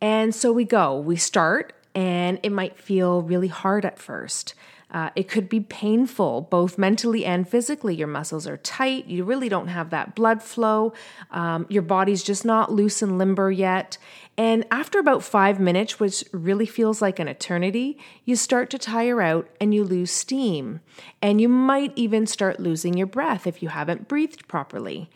And 0.00 0.34
so 0.34 0.54
we 0.54 0.64
go, 0.64 0.98
we 0.98 1.16
start, 1.16 1.74
and 1.94 2.40
it 2.42 2.50
might 2.50 2.78
feel 2.78 3.20
really 3.20 3.48
hard 3.48 3.84
at 3.84 3.98
first. 3.98 4.54
Uh, 4.92 5.08
it 5.16 5.26
could 5.26 5.48
be 5.48 5.60
painful, 5.60 6.42
both 6.42 6.76
mentally 6.76 7.24
and 7.24 7.48
physically. 7.48 7.94
Your 7.94 8.08
muscles 8.08 8.46
are 8.46 8.58
tight. 8.58 9.06
You 9.06 9.24
really 9.24 9.48
don't 9.48 9.68
have 9.68 9.88
that 9.88 10.14
blood 10.14 10.42
flow. 10.42 10.92
Um, 11.30 11.64
your 11.70 11.82
body's 11.82 12.22
just 12.22 12.44
not 12.44 12.70
loose 12.70 13.00
and 13.00 13.16
limber 13.16 13.50
yet. 13.50 13.96
And 14.36 14.66
after 14.70 14.98
about 14.98 15.22
five 15.22 15.58
minutes, 15.58 15.98
which 15.98 16.24
really 16.32 16.66
feels 16.66 17.00
like 17.00 17.18
an 17.18 17.28
eternity, 17.28 17.98
you 18.24 18.36
start 18.36 18.68
to 18.70 18.78
tire 18.78 19.22
out 19.22 19.48
and 19.60 19.74
you 19.74 19.82
lose 19.82 20.10
steam. 20.10 20.80
And 21.22 21.40
you 21.40 21.48
might 21.48 21.92
even 21.96 22.26
start 22.26 22.60
losing 22.60 22.94
your 22.94 23.06
breath 23.06 23.46
if 23.46 23.62
you 23.62 23.70
haven't 23.70 24.08
breathed 24.08 24.46
properly. 24.46 25.10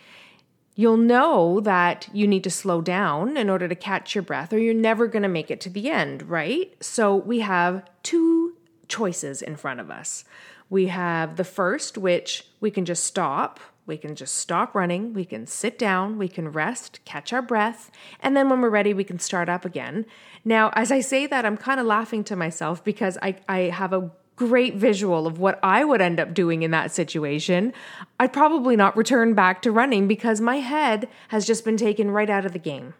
You'll 0.75 0.99
know 0.99 1.61
that 1.61 2.09
you 2.13 2.27
need 2.27 2.45
to 2.45 2.51
slow 2.51 2.83
down 2.83 3.37
in 3.39 3.49
order 3.49 3.69
to 3.69 3.75
catch 3.75 4.15
your 4.15 4.23
breath, 4.23 4.53
or 4.53 4.59
you're 4.59 4.75
never 4.75 5.07
going 5.07 5.23
to 5.23 5.29
make 5.29 5.51
it 5.51 5.61
to 5.63 5.71
the 5.71 5.89
end, 5.89 6.29
right? 6.29 6.75
So 6.83 7.17
we 7.17 7.41
have 7.41 7.83
two 8.03 8.56
choices 8.89 9.43
in 9.43 9.57
front 9.57 9.81
of 9.81 9.91
us. 9.91 10.25
We 10.69 10.87
have 10.87 11.37
the 11.37 11.45
first, 11.45 11.97
which 11.97 12.47
we 12.61 12.71
can 12.71 12.85
just 12.85 13.05
stop 13.05 13.61
we 13.87 13.97
can 13.97 14.17
just 14.17 14.35
stop 14.35 14.75
running, 14.75 15.15
we 15.15 15.25
can 15.25 15.47
sit 15.47 15.79
down, 15.79 16.19
we 16.19 16.29
can 16.29 16.51
rest, 16.51 16.99
catch 17.05 17.33
our 17.33 17.41
breath, 17.41 17.91
and 18.21 18.37
then 18.37 18.51
when 18.51 18.61
we're 18.61 18.69
ready, 18.69 18.93
we 18.93 19.05
can 19.05 19.21
start 19.21 19.49
up 19.49 19.65
again. 19.65 20.05
Now, 20.45 20.71
as 20.75 20.91
I 20.91 21.01
say 21.01 21.27
that, 21.27 21.47
I'm 21.47 21.57
kind 21.57 21.79
of 21.79 21.87
laughing 21.87 22.25
to 22.25 22.37
myself 22.37 22.83
because 22.83 23.17
I, 23.23 23.37
I 23.49 23.59
have 23.61 23.93
a 23.93 24.11
great 24.35 24.75
visual 24.75 25.27
of 25.27 25.39
what 25.39 25.59
I 25.63 25.85
would 25.85 26.01
end 26.01 26.21
up 26.21 26.35
doing 26.35 26.63
in 26.63 26.73
that 26.73 26.91
situation. 26.91 27.73
I'd 28.19 28.33
probably 28.33 28.77
not 28.77 28.97
return 28.97 29.35
back 29.35 29.63
to 29.63 29.73
running 29.73 30.09
because 30.09 30.41
my 30.41 30.57
head 30.57 31.09
has 31.29 31.47
just 31.47 31.65
been 31.65 31.77
taken 31.77 32.11
right 32.11 32.29
out 32.29 32.45
of 32.45 32.53
the 32.53 32.59
game. 32.59 32.95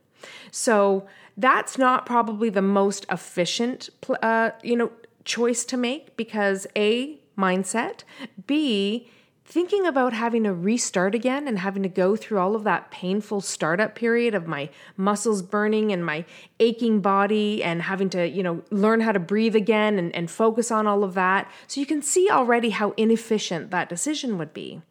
So 0.51 1.07
that's 1.37 1.77
not 1.77 2.07
probably 2.07 2.49
the 2.49 2.63
most 2.63 3.05
efficient, 3.11 3.91
uh, 4.23 4.51
you 4.63 4.77
know, 4.77 4.91
choice 5.27 5.67
to 5.67 5.77
make 5.77 6.17
because 6.17 6.67
a 6.75 7.19
mindset, 7.37 8.05
b 8.47 9.11
thinking 9.49 9.87
about 9.87 10.13
having 10.13 10.43
to 10.43 10.53
restart 10.53 11.15
again 11.15 11.47
and 11.47 11.61
having 11.61 11.83
to 11.83 11.89
go 11.89 12.17
through 12.17 12.39
all 12.39 12.57
of 12.57 12.65
that 12.65 12.91
painful 12.91 13.41
startup 13.41 13.95
period 13.95 14.35
of 14.35 14.49
my 14.49 14.69
muscles 14.97 15.41
burning 15.41 15.93
and 15.93 16.05
my 16.05 16.25
aching 16.59 17.01
body 17.01 17.63
and 17.63 17.83
having 17.83 18.11
to, 18.11 18.29
you 18.29 18.43
know, 18.43 18.63
learn 18.71 19.01
how 19.01 19.13
to 19.13 19.21
breathe 19.21 19.55
again 19.55 20.01
and, 20.01 20.15
and 20.17 20.31
focus 20.31 20.73
on 20.73 20.89
all 20.89 21.05
of 21.05 21.15
that. 21.15 21.49
So 21.69 21.79
you 21.81 21.87
can 21.87 22.03
see 22.03 22.29
already 22.29 22.71
how 22.71 22.93
inefficient 22.97 23.71
that 23.71 23.89
decision 23.89 24.37
would 24.37 24.53
be. 24.53 24.83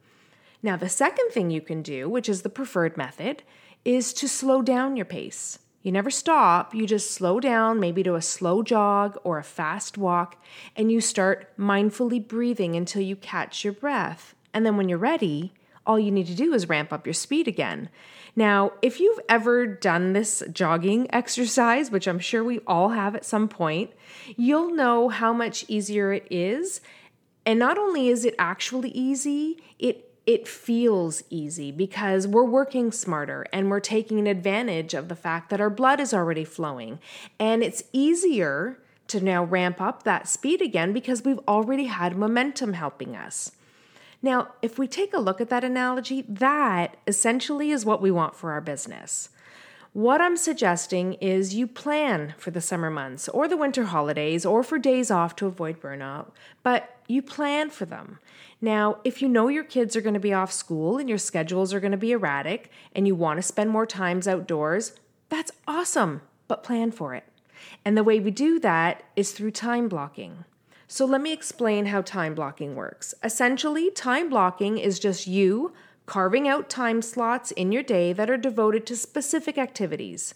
Now, 0.63 0.77
the 0.77 0.89
second 0.89 1.31
thing 1.31 1.51
you 1.51 1.61
can 1.61 1.81
do, 1.81 2.07
which 2.07 2.29
is 2.29 2.41
the 2.41 2.49
preferred 2.49 2.95
method, 2.95 3.43
is 3.83 4.13
to 4.13 4.27
slow 4.27 4.61
down 4.61 4.95
your 4.95 5.05
pace. 5.05 5.59
You 5.85 5.91
never 5.91 6.09
stop, 6.09 6.73
you 6.73 6.87
just 6.87 7.11
slow 7.11 7.39
down, 7.39 7.79
maybe 7.79 8.01
to 8.01 8.15
a 8.15 8.21
slow 8.21 8.63
jog 8.63 9.19
or 9.23 9.37
a 9.37 9.43
fast 9.43 9.99
walk, 9.99 10.43
and 10.75 10.91
you 10.91 10.99
start 10.99 11.55
mindfully 11.59 12.27
breathing 12.27 12.75
until 12.75 13.03
you 13.03 13.15
catch 13.15 13.63
your 13.63 13.71
breath. 13.71 14.33
And 14.51 14.65
then 14.65 14.77
when 14.77 14.89
you're 14.89 14.97
ready, 14.97 15.53
all 15.85 15.99
you 15.99 16.09
need 16.09 16.25
to 16.25 16.33
do 16.33 16.55
is 16.55 16.67
ramp 16.67 16.91
up 16.91 17.05
your 17.05 17.13
speed 17.13 17.47
again. 17.47 17.89
Now, 18.35 18.71
if 18.81 18.99
you've 18.99 19.19
ever 19.29 19.67
done 19.67 20.13
this 20.13 20.41
jogging 20.51 21.05
exercise, 21.13 21.91
which 21.91 22.07
I'm 22.07 22.17
sure 22.17 22.43
we 22.43 22.61
all 22.65 22.89
have 22.89 23.13
at 23.13 23.23
some 23.23 23.47
point, 23.47 23.91
you'll 24.35 24.73
know 24.73 25.09
how 25.09 25.33
much 25.33 25.65
easier 25.67 26.11
it 26.11 26.25
is. 26.31 26.81
And 27.45 27.59
not 27.59 27.77
only 27.77 28.09
is 28.09 28.25
it 28.25 28.33
actually 28.39 28.89
easy, 28.89 29.61
it 29.77 30.14
it 30.25 30.47
feels 30.47 31.23
easy 31.29 31.71
because 31.71 32.27
we're 32.27 32.43
working 32.43 32.91
smarter 32.91 33.45
and 33.53 33.69
we're 33.69 33.79
taking 33.79 34.27
advantage 34.27 34.93
of 34.93 35.07
the 35.07 35.15
fact 35.15 35.49
that 35.49 35.61
our 35.61 35.69
blood 35.69 35.99
is 35.99 36.13
already 36.13 36.43
flowing. 36.43 36.99
And 37.39 37.63
it's 37.63 37.83
easier 37.93 38.79
to 39.07 39.21
now 39.21 39.43
ramp 39.43 39.79
up 39.79 40.03
that 40.03 40.27
speed 40.27 40.61
again 40.61 40.93
because 40.93 41.23
we've 41.23 41.39
already 41.47 41.85
had 41.85 42.17
momentum 42.17 42.73
helping 42.73 43.15
us. 43.15 43.51
Now, 44.21 44.53
if 44.63 44.79
we 44.79 44.87
take 44.87 45.13
a 45.13 45.19
look 45.19 45.39
at 45.39 45.49
that 45.49 45.63
analogy, 45.63 46.23
that 46.27 46.97
essentially 47.05 47.69
is 47.69 47.85
what 47.85 48.01
we 48.01 48.09
want 48.09 48.35
for 48.35 48.51
our 48.51 48.61
business. 48.61 49.29
What 49.95 50.19
I'm 50.19 50.35
suggesting 50.35 51.13
is 51.21 51.55
you 51.55 51.67
plan 51.67 52.33
for 52.37 52.51
the 52.51 52.59
summer 52.59 52.89
months 52.89 53.29
or 53.29 53.47
the 53.47 53.55
winter 53.55 53.85
holidays 53.85 54.45
or 54.45 54.61
for 54.61 54.77
days 54.77 55.09
off 55.09 55.37
to 55.37 55.45
avoid 55.45 55.79
burnout, 55.79 56.31
but 56.63 56.97
you 57.07 57.21
plan 57.21 57.69
for 57.69 57.85
them. 57.85 58.19
Now, 58.59 58.97
if 59.05 59.21
you 59.21 59.29
know 59.29 59.47
your 59.47 59.63
kids 59.63 59.95
are 59.95 60.01
going 60.01 60.13
to 60.13 60.19
be 60.19 60.33
off 60.33 60.51
school 60.51 60.97
and 60.97 61.07
your 61.07 61.17
schedules 61.17 61.73
are 61.73 61.79
going 61.79 61.93
to 61.93 61.97
be 61.97 62.11
erratic 62.11 62.69
and 62.93 63.07
you 63.07 63.15
want 63.15 63.37
to 63.37 63.41
spend 63.41 63.69
more 63.69 63.85
times 63.85 64.27
outdoors, 64.27 64.99
that's 65.29 65.53
awesome, 65.65 66.23
but 66.49 66.61
plan 66.61 66.91
for 66.91 67.15
it. 67.15 67.23
And 67.85 67.95
the 67.95 68.03
way 68.03 68.19
we 68.19 68.31
do 68.31 68.59
that 68.59 69.01
is 69.15 69.31
through 69.31 69.51
time 69.51 69.87
blocking. 69.87 70.43
So 70.89 71.05
let 71.05 71.21
me 71.21 71.31
explain 71.31 71.85
how 71.85 72.01
time 72.01 72.35
blocking 72.35 72.75
works. 72.75 73.13
Essentially, 73.23 73.91
time 73.91 74.27
blocking 74.27 74.77
is 74.77 74.99
just 74.99 75.25
you 75.25 75.71
carving 76.05 76.47
out 76.47 76.69
time 76.69 77.01
slots 77.01 77.51
in 77.51 77.71
your 77.71 77.83
day 77.83 78.13
that 78.13 78.29
are 78.29 78.37
devoted 78.37 78.85
to 78.85 78.95
specific 78.95 79.57
activities. 79.57 80.33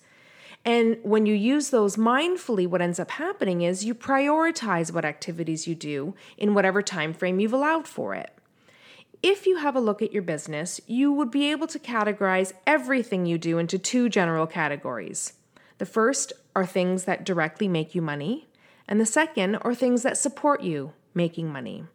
And 0.65 0.97
when 1.03 1.25
you 1.25 1.33
use 1.33 1.69
those 1.69 1.95
mindfully, 1.95 2.67
what 2.67 2.81
ends 2.81 2.99
up 2.99 3.11
happening 3.11 3.61
is 3.61 3.85
you 3.85 3.95
prioritize 3.95 4.91
what 4.91 5.05
activities 5.05 5.67
you 5.67 5.75
do 5.75 6.15
in 6.37 6.53
whatever 6.53 6.81
time 6.81 7.13
frame 7.13 7.39
you've 7.39 7.53
allowed 7.53 7.87
for 7.87 8.13
it. 8.13 8.33
If 9.21 9.45
you 9.45 9.57
have 9.57 9.75
a 9.75 9.81
look 9.81 10.01
at 10.01 10.13
your 10.13 10.21
business, 10.21 10.79
you 10.87 11.11
would 11.11 11.31
be 11.31 11.51
able 11.51 11.67
to 11.67 11.79
categorize 11.79 12.53
everything 12.65 13.25
you 13.25 13.37
do 13.37 13.57
into 13.57 13.77
two 13.77 14.09
general 14.09 14.47
categories. 14.47 15.33
The 15.77 15.85
first 15.85 16.33
are 16.55 16.65
things 16.65 17.05
that 17.05 17.25
directly 17.25 17.67
make 17.67 17.95
you 17.95 18.01
money, 18.01 18.47
and 18.87 18.99
the 18.99 19.05
second 19.05 19.55
are 19.57 19.75
things 19.75 20.03
that 20.03 20.17
support 20.17 20.61
you 20.61 20.93
making 21.13 21.51
money. 21.51 21.85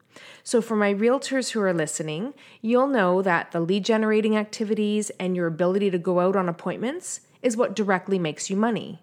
So, 0.42 0.60
for 0.60 0.76
my 0.76 0.92
realtors 0.92 1.50
who 1.50 1.60
are 1.60 1.72
listening, 1.72 2.34
you'll 2.60 2.86
know 2.86 3.22
that 3.22 3.52
the 3.52 3.60
lead 3.60 3.84
generating 3.84 4.36
activities 4.36 5.10
and 5.18 5.34
your 5.34 5.46
ability 5.46 5.90
to 5.90 5.98
go 5.98 6.20
out 6.20 6.36
on 6.36 6.48
appointments 6.48 7.20
is 7.42 7.56
what 7.56 7.74
directly 7.74 8.18
makes 8.18 8.50
you 8.50 8.56
money. 8.56 9.00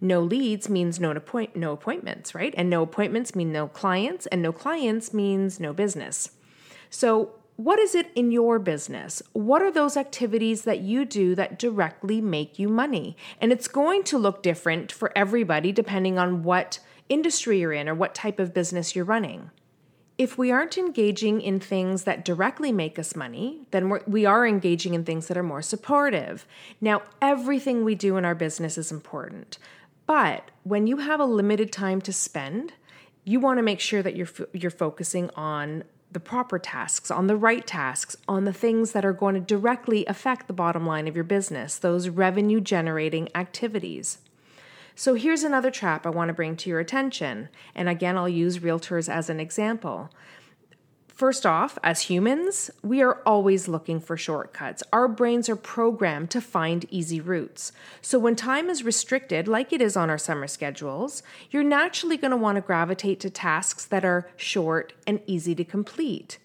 No 0.00 0.20
leads 0.20 0.68
means 0.68 1.00
no, 1.00 1.10
appoint- 1.10 1.56
no 1.56 1.72
appointments, 1.72 2.34
right? 2.34 2.54
And 2.56 2.70
no 2.70 2.82
appointments 2.82 3.34
mean 3.34 3.52
no 3.52 3.68
clients, 3.68 4.26
and 4.26 4.42
no 4.42 4.52
clients 4.52 5.12
means 5.12 5.58
no 5.58 5.72
business. 5.72 6.30
So, 6.90 7.34
what 7.56 7.80
is 7.80 7.96
it 7.96 8.12
in 8.14 8.30
your 8.30 8.60
business? 8.60 9.20
What 9.32 9.62
are 9.62 9.72
those 9.72 9.96
activities 9.96 10.62
that 10.62 10.78
you 10.78 11.04
do 11.04 11.34
that 11.34 11.58
directly 11.58 12.20
make 12.20 12.56
you 12.56 12.68
money? 12.68 13.16
And 13.40 13.50
it's 13.50 13.66
going 13.66 14.04
to 14.04 14.18
look 14.18 14.44
different 14.44 14.92
for 14.92 15.10
everybody 15.16 15.72
depending 15.72 16.20
on 16.20 16.44
what 16.44 16.78
industry 17.08 17.58
you're 17.58 17.72
in 17.72 17.88
or 17.88 17.96
what 17.96 18.14
type 18.14 18.38
of 18.38 18.54
business 18.54 18.94
you're 18.94 19.04
running. 19.04 19.50
If 20.18 20.36
we 20.36 20.50
aren't 20.50 20.76
engaging 20.76 21.40
in 21.40 21.60
things 21.60 22.02
that 22.02 22.24
directly 22.24 22.72
make 22.72 22.98
us 22.98 23.14
money, 23.14 23.60
then 23.70 23.88
we're, 23.88 24.02
we 24.04 24.26
are 24.26 24.44
engaging 24.44 24.94
in 24.94 25.04
things 25.04 25.28
that 25.28 25.36
are 25.36 25.44
more 25.44 25.62
supportive. 25.62 26.44
Now, 26.80 27.02
everything 27.22 27.84
we 27.84 27.94
do 27.94 28.16
in 28.16 28.24
our 28.24 28.34
business 28.34 28.76
is 28.76 28.90
important, 28.90 29.58
but 30.06 30.50
when 30.64 30.88
you 30.88 30.96
have 30.96 31.20
a 31.20 31.24
limited 31.24 31.70
time 31.70 32.00
to 32.02 32.12
spend, 32.12 32.72
you 33.24 33.38
want 33.38 33.58
to 33.58 33.62
make 33.62 33.78
sure 33.78 34.02
that 34.02 34.16
you're 34.16 34.28
you're 34.52 34.70
focusing 34.70 35.30
on 35.36 35.84
the 36.10 36.20
proper 36.20 36.58
tasks, 36.58 37.10
on 37.10 37.26
the 37.26 37.36
right 37.36 37.66
tasks, 37.66 38.16
on 38.26 38.44
the 38.44 38.52
things 38.52 38.92
that 38.92 39.04
are 39.04 39.12
going 39.12 39.34
to 39.34 39.40
directly 39.40 40.06
affect 40.06 40.46
the 40.46 40.52
bottom 40.52 40.86
line 40.86 41.06
of 41.06 41.14
your 41.14 41.24
business, 41.24 41.78
those 41.78 42.08
revenue 42.08 42.60
generating 42.60 43.28
activities. 43.34 44.18
So 44.98 45.14
here's 45.14 45.44
another 45.44 45.70
trap 45.70 46.04
I 46.04 46.10
want 46.10 46.26
to 46.26 46.34
bring 46.34 46.56
to 46.56 46.68
your 46.68 46.80
attention. 46.80 47.50
And 47.72 47.88
again, 47.88 48.18
I'll 48.18 48.28
use 48.28 48.58
realtors 48.58 49.08
as 49.08 49.30
an 49.30 49.38
example. 49.38 50.10
First 51.06 51.46
off, 51.46 51.78
as 51.84 52.02
humans, 52.02 52.68
we 52.82 53.00
are 53.00 53.22
always 53.24 53.68
looking 53.68 54.00
for 54.00 54.16
shortcuts. 54.16 54.82
Our 54.92 55.06
brains 55.06 55.48
are 55.48 55.54
programmed 55.54 56.32
to 56.32 56.40
find 56.40 56.84
easy 56.90 57.20
routes. 57.20 57.70
So 58.02 58.18
when 58.18 58.34
time 58.34 58.68
is 58.68 58.82
restricted, 58.82 59.46
like 59.46 59.72
it 59.72 59.80
is 59.80 59.96
on 59.96 60.10
our 60.10 60.18
summer 60.18 60.48
schedules, 60.48 61.22
you're 61.48 61.62
naturally 61.62 62.16
going 62.16 62.32
to 62.32 62.36
want 62.36 62.56
to 62.56 62.60
gravitate 62.60 63.20
to 63.20 63.30
tasks 63.30 63.84
that 63.84 64.04
are 64.04 64.28
short 64.36 64.94
and 65.06 65.20
easy 65.28 65.54
to 65.54 65.64
complete. 65.64 66.38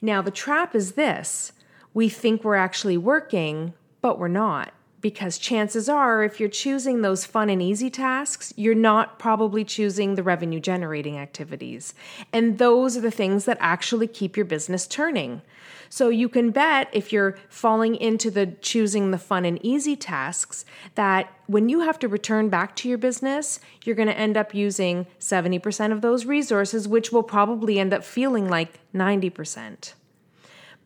Now, 0.00 0.22
the 0.22 0.30
trap 0.30 0.74
is 0.74 0.92
this 0.92 1.52
we 1.92 2.08
think 2.08 2.42
we're 2.42 2.54
actually 2.54 2.96
working, 2.96 3.74
but 4.00 4.18
we're 4.18 4.28
not 4.28 4.72
because 5.00 5.38
chances 5.38 5.88
are, 5.88 6.24
if 6.24 6.40
you're 6.40 6.48
choosing 6.48 7.02
those 7.02 7.24
fun 7.24 7.50
and 7.50 7.62
easy 7.62 7.90
tasks, 7.90 8.52
you're 8.56 8.74
not 8.74 9.18
probably 9.18 9.64
choosing 9.64 10.14
the 10.14 10.22
revenue 10.22 10.60
generating 10.60 11.16
activities. 11.16 11.94
And 12.32 12.58
those 12.58 12.96
are 12.96 13.00
the 13.00 13.10
things 13.10 13.44
that 13.44 13.58
actually 13.60 14.08
keep 14.08 14.36
your 14.36 14.46
business 14.46 14.86
turning. 14.86 15.42
So 15.90 16.08
you 16.08 16.28
can 16.28 16.50
bet 16.50 16.88
if 16.92 17.12
you're 17.12 17.38
falling 17.48 17.96
into 17.96 18.30
the 18.30 18.46
choosing 18.60 19.10
the 19.10 19.18
fun 19.18 19.44
and 19.44 19.58
easy 19.64 19.96
tasks 19.96 20.64
that 20.96 21.32
when 21.46 21.68
you 21.68 21.80
have 21.80 21.98
to 22.00 22.08
return 22.08 22.48
back 22.48 22.76
to 22.76 22.88
your 22.88 22.98
business, 22.98 23.60
you're 23.84 23.96
going 23.96 24.08
to 24.08 24.18
end 24.18 24.36
up 24.36 24.54
using 24.54 25.06
70% 25.18 25.92
of 25.92 26.02
those 26.02 26.26
resources, 26.26 26.86
which 26.86 27.10
will 27.10 27.22
probably 27.22 27.78
end 27.78 27.94
up 27.94 28.04
feeling 28.04 28.48
like 28.48 28.80
90%. 28.94 29.94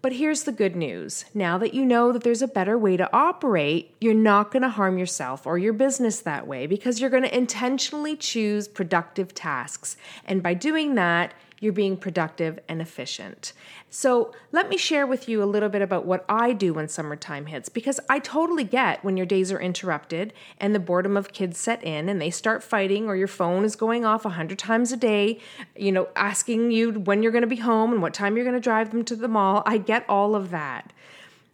But 0.03 0.15
here's 0.15 0.43
the 0.43 0.53
good 0.53 0.75
news 0.75 1.27
now 1.33 1.59
that 1.59 1.75
you 1.75 1.85
know 1.85 2.11
that 2.11 2.25
there's 2.25 2.43
a 2.43 2.49
better 2.49 2.77
way 2.77 2.97
to 2.97 3.09
operate, 3.13 3.95
you're 4.01 4.15
not 4.15 4.51
going 4.51 4.65
to 4.65 4.69
harm 4.69 4.99
yourself 4.99 5.47
or 5.47 5.59
your 5.59 5.73
business 5.73 6.19
that 6.21 6.49
way 6.49 6.67
because 6.67 7.01
you're 7.01 7.09
going 7.09 7.23
to 7.23 7.37
intentionally 7.37 8.17
choose 8.17 8.67
productive 8.67 9.33
tasks. 9.33 9.97
And 10.25 10.43
by 10.43 10.55
doing 10.55 10.97
that, 10.97 11.35
you're 11.63 11.73
being 11.73 11.97
productive 11.97 12.59
and 12.69 12.83
efficient. 12.83 13.53
So, 13.89 14.33
let 14.51 14.69
me 14.69 14.77
share 14.77 15.07
with 15.07 15.29
you 15.29 15.43
a 15.43 15.45
little 15.45 15.69
bit 15.69 15.81
about 15.81 16.05
what 16.05 16.25
I 16.29 16.53
do 16.53 16.75
when 16.75 16.89
summertime 16.89 17.47
hits 17.47 17.69
because 17.69 18.01
I 18.09 18.19
totally 18.19 18.65
get 18.65 19.05
when 19.05 19.17
your 19.17 19.27
days 19.27 19.53
are 19.53 19.61
interrupted 19.61 20.33
and 20.59 20.75
the 20.75 20.81
boredom 20.81 21.17
of 21.17 21.33
kids 21.33 21.59
set 21.59 21.83
in 21.85 22.09
and 22.09 22.21
they 22.21 22.31
start 22.31 22.63
fighting 22.63 23.07
or 23.07 23.17
your 23.17 23.29
phone 23.29 23.65
is 23.65 23.77
going 23.77 24.05
off 24.05 24.25
a 24.25 24.31
hundred 24.31 24.59
times 24.59 24.93
a 24.93 24.97
day, 24.97 25.39
you 25.77 25.93
know, 25.93 26.09
asking 26.17 26.71
you 26.71 26.93
when 26.93 27.23
you're 27.23 27.33
going 27.33 27.43
to 27.43 27.49
be 27.49 27.57
home 27.57 27.93
and 27.93 28.03
what 28.03 28.15
time 28.15 28.35
you're 28.37 28.45
going 28.45 28.55
to 28.55 28.61
drive 28.61 28.91
them 28.91 29.05
to 29.05 29.15
the 29.15 29.29
mall. 29.29 29.63
I 29.65 29.79
get 29.79 30.05
all 30.09 30.35
of 30.35 30.51
that. 30.51 30.93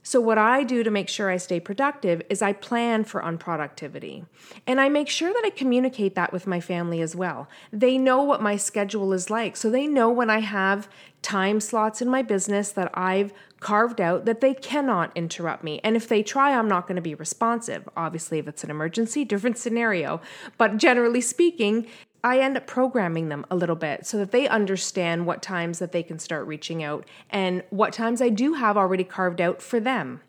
So, 0.09 0.23
what 0.23 0.39
I 0.39 0.65
do 0.65 0.83
to 0.83 0.91
make 0.91 1.11
sure 1.11 1.29
I 1.29 1.37
stay 1.37 1.61
productive 1.61 2.23
is 2.31 2.41
I 2.41 2.55
plan 2.55 3.05
for 3.05 3.21
unproductivity. 3.21 4.25
And 4.67 4.81
I 4.81 4.89
make 4.89 5.11
sure 5.11 5.31
that 5.35 5.43
I 5.45 5.51
communicate 5.51 6.15
that 6.15 6.33
with 6.33 6.47
my 6.47 6.61
family 6.61 7.03
as 7.03 7.15
well. 7.15 7.47
They 7.75 7.99
know 7.99 8.23
what 8.23 8.41
my 8.41 8.57
schedule 8.57 9.13
is 9.13 9.29
like. 9.29 9.55
So, 9.55 9.69
they 9.69 9.87
know 9.87 10.09
when 10.09 10.31
I 10.31 10.39
have 10.39 10.89
time 11.21 11.61
slots 11.61 12.01
in 12.01 12.09
my 12.09 12.23
business 12.23 12.73
that 12.73 12.91
I've 12.97 13.35
carved 13.61 14.01
out 14.01 14.25
that 14.25 14.41
they 14.41 14.55
cannot 14.55 15.15
interrupt 15.15 15.63
me. 15.63 15.79
And 15.85 15.95
if 15.95 16.09
they 16.09 16.23
try, 16.23 16.57
I'm 16.57 16.69
not 16.69 16.87
going 16.87 16.97
to 16.97 17.03
be 17.03 17.15
responsive. 17.15 17.87
Obviously, 17.95 18.39
if 18.39 18.49
it's 18.49 18.65
an 18.65 18.71
emergency, 18.71 19.25
different 19.27 19.59
scenario. 19.59 20.23
But 20.57 20.79
generally 20.79 21.21
speaking, 21.21 21.87
I 22.23 22.41
end 22.41 22.57
up 22.57 22.67
programming 22.67 23.29
them 23.29 23.47
a 23.51 23.57
little 23.57 23.77
bit 23.77 24.07
so 24.07 24.19
that 24.19 24.33
they 24.33 24.49
understand 24.49 25.27
what 25.27 25.43
times 25.43 25.79
that 25.79 25.93
they 25.93 26.03
can 26.03 26.19
start 26.19 26.47
reaching 26.47 26.83
out 26.83 27.07
and 27.31 27.63
what 27.71 27.93
times 27.93 28.21
I 28.21 28.29
do 28.29 28.55
have 28.55 28.77
already 28.77 29.05
carved 29.05 29.41
out 29.41 29.63
for 29.63 29.79
them. 29.79 30.21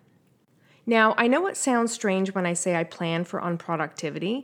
Now, 0.85 1.15
I 1.17 1.27
know 1.27 1.47
it 1.47 1.57
sounds 1.57 1.91
strange 1.91 2.33
when 2.33 2.45
I 2.45 2.53
say 2.53 2.75
I 2.75 2.83
plan 2.83 3.23
for 3.23 3.41
unproductivity, 3.41 4.43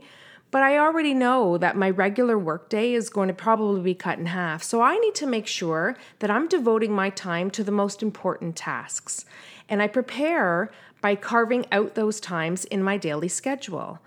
but 0.52 0.64
I 0.64 0.78
already 0.78 1.14
know 1.14 1.58
that 1.58 1.76
my 1.76 1.90
regular 1.90 2.38
workday 2.38 2.94
is 2.94 3.10
going 3.10 3.28
to 3.28 3.34
probably 3.34 3.82
be 3.82 3.96
cut 3.96 4.20
in 4.20 4.28
half. 4.28 4.64
So 4.64 4.82
I 4.82 4.98
need 4.98 5.16
to 5.16 5.28
make 5.28 5.48
sure 5.48 5.98
that 6.20 6.32
I'm 6.32 6.48
devoting 6.48 6.94
my 6.94 7.10
time 7.10 7.52
to 7.52 7.64
the 7.64 7.72
most 7.72 8.02
important 8.02 8.56
tasks. 8.56 9.26
And 9.68 9.82
I 9.82 9.88
prepare 9.88 10.72
by 11.02 11.16
carving 11.16 11.66
out 11.72 11.96
those 11.96 12.20
times 12.20 12.66
in 12.66 12.84
my 12.84 12.98
daily 12.98 13.28
schedule. 13.28 14.00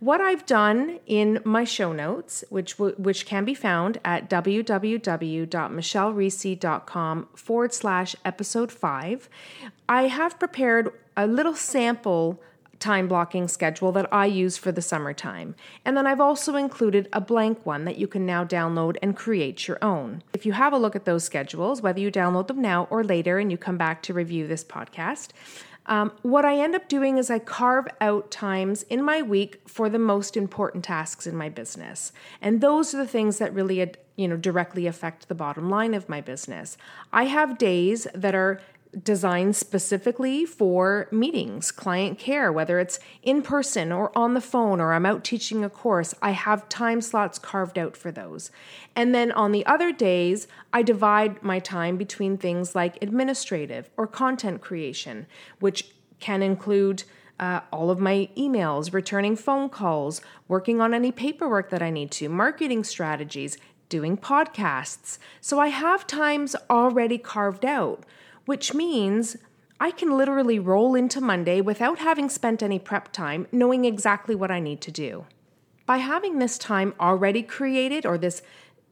What 0.00 0.20
I've 0.20 0.44
done 0.46 1.00
in 1.06 1.40
my 1.44 1.64
show 1.64 1.92
notes, 1.92 2.44
which 2.50 2.78
which 2.78 3.26
can 3.26 3.44
be 3.44 3.54
found 3.54 3.98
at 4.04 4.30
www.michellereese.com 4.30 7.28
forward 7.34 7.74
slash 7.74 8.14
episode 8.24 8.70
five, 8.70 9.28
I 9.88 10.02
have 10.04 10.38
prepared 10.38 10.92
a 11.16 11.26
little 11.26 11.54
sample 11.54 12.40
time 12.78 13.08
blocking 13.08 13.48
schedule 13.48 13.90
that 13.90 14.06
I 14.12 14.26
use 14.26 14.56
for 14.56 14.70
the 14.70 14.82
summertime. 14.82 15.56
And 15.84 15.96
then 15.96 16.06
I've 16.06 16.20
also 16.20 16.54
included 16.54 17.08
a 17.12 17.20
blank 17.20 17.66
one 17.66 17.84
that 17.84 17.98
you 17.98 18.06
can 18.06 18.24
now 18.24 18.44
download 18.44 18.98
and 19.02 19.16
create 19.16 19.66
your 19.66 19.82
own. 19.82 20.22
If 20.32 20.46
you 20.46 20.52
have 20.52 20.72
a 20.72 20.78
look 20.78 20.94
at 20.94 21.04
those 21.04 21.24
schedules, 21.24 21.82
whether 21.82 21.98
you 21.98 22.12
download 22.12 22.46
them 22.46 22.62
now 22.62 22.86
or 22.90 23.02
later 23.02 23.38
and 23.38 23.50
you 23.50 23.58
come 23.58 23.78
back 23.78 24.04
to 24.04 24.14
review 24.14 24.46
this 24.46 24.62
podcast, 24.62 25.30
um, 25.88 26.12
what 26.22 26.44
I 26.44 26.58
end 26.58 26.74
up 26.74 26.88
doing 26.88 27.16
is 27.16 27.30
I 27.30 27.38
carve 27.38 27.88
out 28.00 28.30
times 28.30 28.82
in 28.84 29.02
my 29.02 29.22
week 29.22 29.62
for 29.66 29.88
the 29.88 29.98
most 29.98 30.36
important 30.36 30.84
tasks 30.84 31.26
in 31.26 31.34
my 31.34 31.48
business. 31.48 32.12
And 32.42 32.60
those 32.60 32.94
are 32.94 32.98
the 32.98 33.06
things 33.06 33.38
that 33.38 33.54
really 33.54 33.78
you 34.14 34.28
know 34.28 34.36
directly 34.36 34.86
affect 34.86 35.28
the 35.28 35.34
bottom 35.34 35.70
line 35.70 35.94
of 35.94 36.08
my 36.08 36.20
business. 36.20 36.76
I 37.12 37.24
have 37.24 37.56
days 37.56 38.06
that 38.14 38.34
are 38.34 38.60
designed 39.02 39.54
specifically 39.54 40.44
for 40.44 41.08
meetings, 41.10 41.70
client 41.70 42.18
care, 42.18 42.52
whether 42.52 42.78
it's 42.78 42.98
in 43.22 43.42
person 43.42 43.92
or 43.92 44.16
on 44.16 44.34
the 44.34 44.40
phone 44.40 44.80
or 44.80 44.92
I'm 44.92 45.06
out 45.06 45.24
teaching 45.24 45.64
a 45.64 45.70
course, 45.70 46.14
I 46.22 46.30
have 46.30 46.68
time 46.68 47.00
slots 47.00 47.38
carved 47.38 47.78
out 47.78 47.96
for 47.96 48.10
those. 48.10 48.50
And 48.96 49.14
then 49.14 49.30
on 49.32 49.52
the 49.52 49.66
other 49.66 49.92
days, 49.92 50.46
I 50.72 50.82
divide 50.82 51.42
my 51.42 51.58
time 51.58 51.96
between 51.96 52.38
things 52.38 52.74
like 52.74 53.02
administrative 53.02 53.90
or 53.96 54.06
content 54.06 54.60
creation, 54.60 55.26
which 55.60 55.90
can 56.20 56.42
include 56.42 57.04
uh, 57.38 57.60
all 57.72 57.90
of 57.90 58.00
my 58.00 58.28
emails, 58.36 58.92
returning 58.92 59.36
phone 59.36 59.68
calls, 59.68 60.20
working 60.48 60.80
on 60.80 60.92
any 60.92 61.12
paperwork 61.12 61.70
that 61.70 61.82
I 61.82 61.90
need 61.90 62.10
to, 62.12 62.28
marketing 62.28 62.84
strategies, 62.84 63.58
doing 63.88 64.16
podcasts. 64.16 65.18
So 65.40 65.60
I 65.60 65.68
have 65.68 66.06
times 66.06 66.56
already 66.68 67.16
carved 67.16 67.64
out 67.64 68.04
which 68.48 68.72
means 68.72 69.36
I 69.78 69.90
can 69.90 70.16
literally 70.16 70.58
roll 70.58 70.94
into 70.94 71.20
Monday 71.20 71.60
without 71.60 71.98
having 71.98 72.30
spent 72.30 72.62
any 72.62 72.78
prep 72.78 73.12
time, 73.12 73.46
knowing 73.52 73.84
exactly 73.84 74.34
what 74.34 74.50
I 74.50 74.58
need 74.58 74.80
to 74.80 74.90
do. 74.90 75.26
By 75.84 75.98
having 75.98 76.38
this 76.38 76.56
time 76.56 76.94
already 76.98 77.42
created 77.42 78.06
or 78.06 78.16
this 78.16 78.40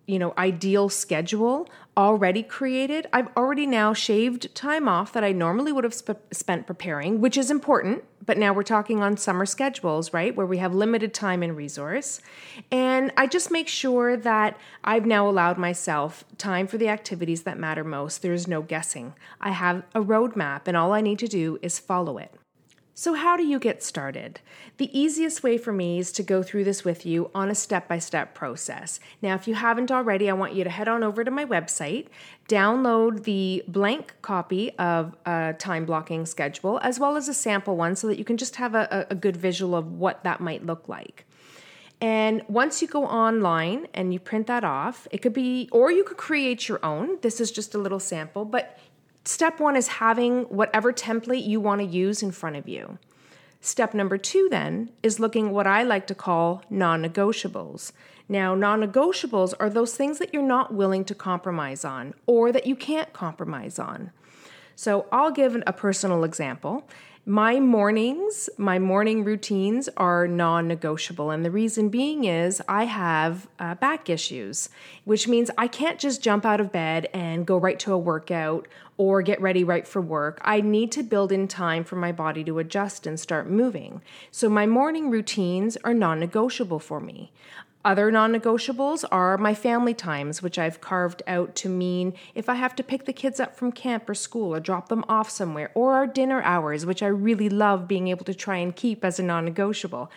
you 0.07 0.19
know, 0.19 0.33
ideal 0.39 0.89
schedule 0.89 1.69
already 1.97 2.43
created. 2.43 3.07
I've 3.13 3.29
already 3.37 3.67
now 3.67 3.93
shaved 3.93 4.55
time 4.55 4.89
off 4.89 5.13
that 5.13 5.25
I 5.25 5.33
normally 5.33 5.73
would 5.73 5.85
have 5.85 5.95
sp- 5.97 6.23
spent 6.31 6.67
preparing, 6.67 7.21
which 7.21 7.37
is 7.37 7.51
important, 7.51 8.05
but 8.25 8.39
now 8.39 8.53
we're 8.53 8.63
talking 8.63 9.03
on 9.03 9.17
summer 9.17 9.47
schedules, 9.47 10.13
right, 10.13 10.35
where 10.37 10.47
we 10.47 10.59
have 10.59 10.75
limited 10.75 11.13
time 11.15 11.43
and 11.43 11.57
resource. 11.57 12.21
And 12.71 13.13
I 13.17 13.27
just 13.27 13.51
make 13.51 13.69
sure 13.69 14.17
that 14.17 14.59
I've 14.85 15.07
now 15.07 15.29
allowed 15.29 15.59
myself 15.59 16.25
time 16.39 16.67
for 16.67 16.79
the 16.79 16.89
activities 16.89 17.43
that 17.43 17.59
matter 17.59 17.85
most. 17.85 18.23
There's 18.23 18.47
no 18.47 18.63
guessing. 18.63 19.15
I 19.41 19.51
have 19.51 19.83
a 19.95 20.01
roadmap, 20.01 20.63
and 20.67 20.77
all 20.77 20.93
I 20.93 21.01
need 21.01 21.19
to 21.21 21.29
do 21.29 21.59
is 21.63 21.79
follow 21.79 22.19
it. 22.19 22.33
So, 22.99 23.13
how 23.13 23.37
do 23.37 23.45
you 23.45 23.59
get 23.59 23.83
started? 23.83 24.41
The 24.79 24.89
easiest 24.99 25.43
way 25.43 25.59
for 25.59 25.71
me 25.71 25.99
is 25.99 26.11
to 26.13 26.23
go 26.23 26.43
through 26.43 26.65
this 26.65 26.83
with 26.83 27.05
you 27.05 27.31
on 27.35 27.51
a 27.51 27.55
step 27.55 27.89
by 27.89 27.99
step 27.99 28.35
process. 28.35 29.01
Now, 29.21 29.35
if 29.35 29.47
you 29.47 29.55
haven't 29.55 29.93
already, 29.93 30.31
I 30.31 30.33
want 30.33 30.55
you 30.55 30.65
to 30.65 30.71
head 30.71 30.89
on 30.89 31.05
over 31.05 31.23
to 31.23 31.31
my 31.31 31.45
website, 31.45 32.07
download 32.49 33.25
the 33.25 33.63
blank 33.69 34.15
copy 34.23 34.73
of 34.79 35.15
a 35.27 35.55
time 35.59 35.85
blocking 35.85 36.25
schedule, 36.25 36.81
as 36.83 36.99
well 36.99 37.19
as 37.19 37.29
a 37.29 37.35
sample 37.35 37.77
one, 37.77 37.97
so 37.97 38.07
that 38.07 38.17
you 38.17 38.25
can 38.25 38.39
just 38.39 38.57
have 38.57 38.75
a, 38.75 39.07
a 39.11 39.15
good 39.15 39.37
visual 39.37 39.77
of 39.77 39.93
what 39.93 40.25
that 40.25 40.41
might 40.41 40.65
look 40.65 40.89
like. 40.89 41.27
And 42.01 42.43
once 42.49 42.81
you 42.81 42.89
go 42.89 43.07
online 43.07 43.89
and 43.93 44.15
you 44.15 44.21
print 44.21 44.47
that 44.47 44.65
off, 44.65 45.07
it 45.11 45.19
could 45.19 45.35
be, 45.35 45.69
or 45.71 45.93
you 45.93 46.03
could 46.03 46.17
create 46.17 46.67
your 46.67 46.83
own. 46.83 47.19
This 47.21 47.43
is 47.43 47.51
just 47.51 47.75
a 47.75 47.79
little 47.79 48.01
sample, 48.01 48.47
but 48.47 48.79
Step 49.27 49.59
one 49.59 49.75
is 49.75 49.89
having 49.89 50.43
whatever 50.45 50.93
template 50.93 51.45
you 51.45 51.59
want 51.59 51.81
to 51.81 51.87
use 51.87 52.23
in 52.23 52.31
front 52.31 52.55
of 52.55 52.69
you. 52.69 52.97
Step 53.61 53.93
number 53.93 54.17
two, 54.17 54.47
then, 54.53 54.91
is 55.03 55.19
looking 55.19 55.51
what 55.51 55.67
I 55.67 55.83
like 55.83 56.07
to 56.07 56.15
call 56.15 56.63
non 56.71 57.03
negotiables. 57.03 57.91
Now, 58.29 58.55
non 58.55 58.81
negotiables 58.81 59.53
are 59.59 59.69
those 59.69 59.97
things 59.97 60.21
that 60.21 60.33
you're 60.33 60.45
not 60.45 60.73
willing 60.73 61.05
to 61.07 61.15
compromise 61.17 61.85
on 61.85 62.15
or 62.27 62.53
that 62.53 62.69
you 62.69 62.77
can't 62.77 63.13
compromise 63.13 63.81
on. 63.81 64.13
So, 64.77 65.07
I'll 65.11 65.33
give 65.33 65.61
a 65.67 65.73
personal 65.73 66.23
example. 66.23 66.89
My 67.29 67.59
mornings, 67.59 68.49
my 68.57 68.79
morning 68.79 69.25
routines 69.25 69.89
are 69.97 70.29
non 70.29 70.69
negotiable. 70.69 71.33
And 71.33 71.45
the 71.45 71.51
reason 71.51 71.89
being 71.89 72.23
is 72.23 72.63
I 72.69 72.85
have 72.85 73.49
uh, 73.59 73.75
back 73.75 74.09
issues, 74.09 74.69
which 75.03 75.27
means 75.27 75.51
I 75.59 75.67
can't 75.67 75.99
just 75.99 76.23
jump 76.23 76.47
out 76.47 76.61
of 76.61 76.71
bed 76.71 77.09
and 77.13 77.45
go 77.45 77.57
right 77.57 77.81
to 77.81 77.93
a 77.93 77.99
workout 77.99 78.69
or 78.97 79.23
get 79.23 79.41
ready 79.41 79.65
right 79.65 79.89
for 79.89 80.01
work. 80.01 80.39
I 80.43 80.61
need 80.61 80.93
to 80.93 81.03
build 81.03 81.33
in 81.33 81.49
time 81.49 81.83
for 81.83 81.97
my 81.97 82.13
body 82.13 82.45
to 82.45 82.61
adjust 82.61 83.09
and 83.09 83.19
start 83.19 83.51
moving. 83.51 84.03
So 84.31 84.49
my 84.49 84.67
morning 84.67 85.11
routines 85.11 85.77
are 85.83 85.95
non 85.95 86.21
negotiable 86.21 86.79
for 86.79 87.01
me. 87.01 87.33
Other 87.87 88.11
non 88.11 88.33
negotiables 88.33 89.05
are 89.13 89.39
my 89.39 89.55
family 89.55 89.95
times, 89.95 90.43
which 90.43 90.59
I've 90.59 90.81
carved 90.81 91.23
out 91.29 91.55
to 91.55 91.69
mean 91.69 92.15
if 92.35 92.49
I 92.49 92.55
have 92.55 92.75
to 92.75 92.83
pick 92.83 93.05
the 93.05 93.13
kids 93.13 93.39
up 93.39 93.55
from 93.55 93.71
camp 93.71 94.11
or 94.11 94.15
school 94.15 94.53
or 94.53 94.59
drop 94.59 94.89
them 94.89 95.05
off 95.09 95.31
somewhere, 95.31 95.71
or 95.73 95.95
our 95.95 96.09
dinner 96.09 96.43
hours, 96.43 96.85
which 96.85 97.01
I 97.01 97.07
really 97.07 97.49
love 97.49 97.87
being 97.87 98.09
able 98.09 98.25
to 98.25 98.35
try 98.35 98.57
and 98.57 98.75
keep 98.75 99.05
as 99.05 99.21
a 99.21 99.23
non 99.23 99.45
negotiable. 99.45 100.11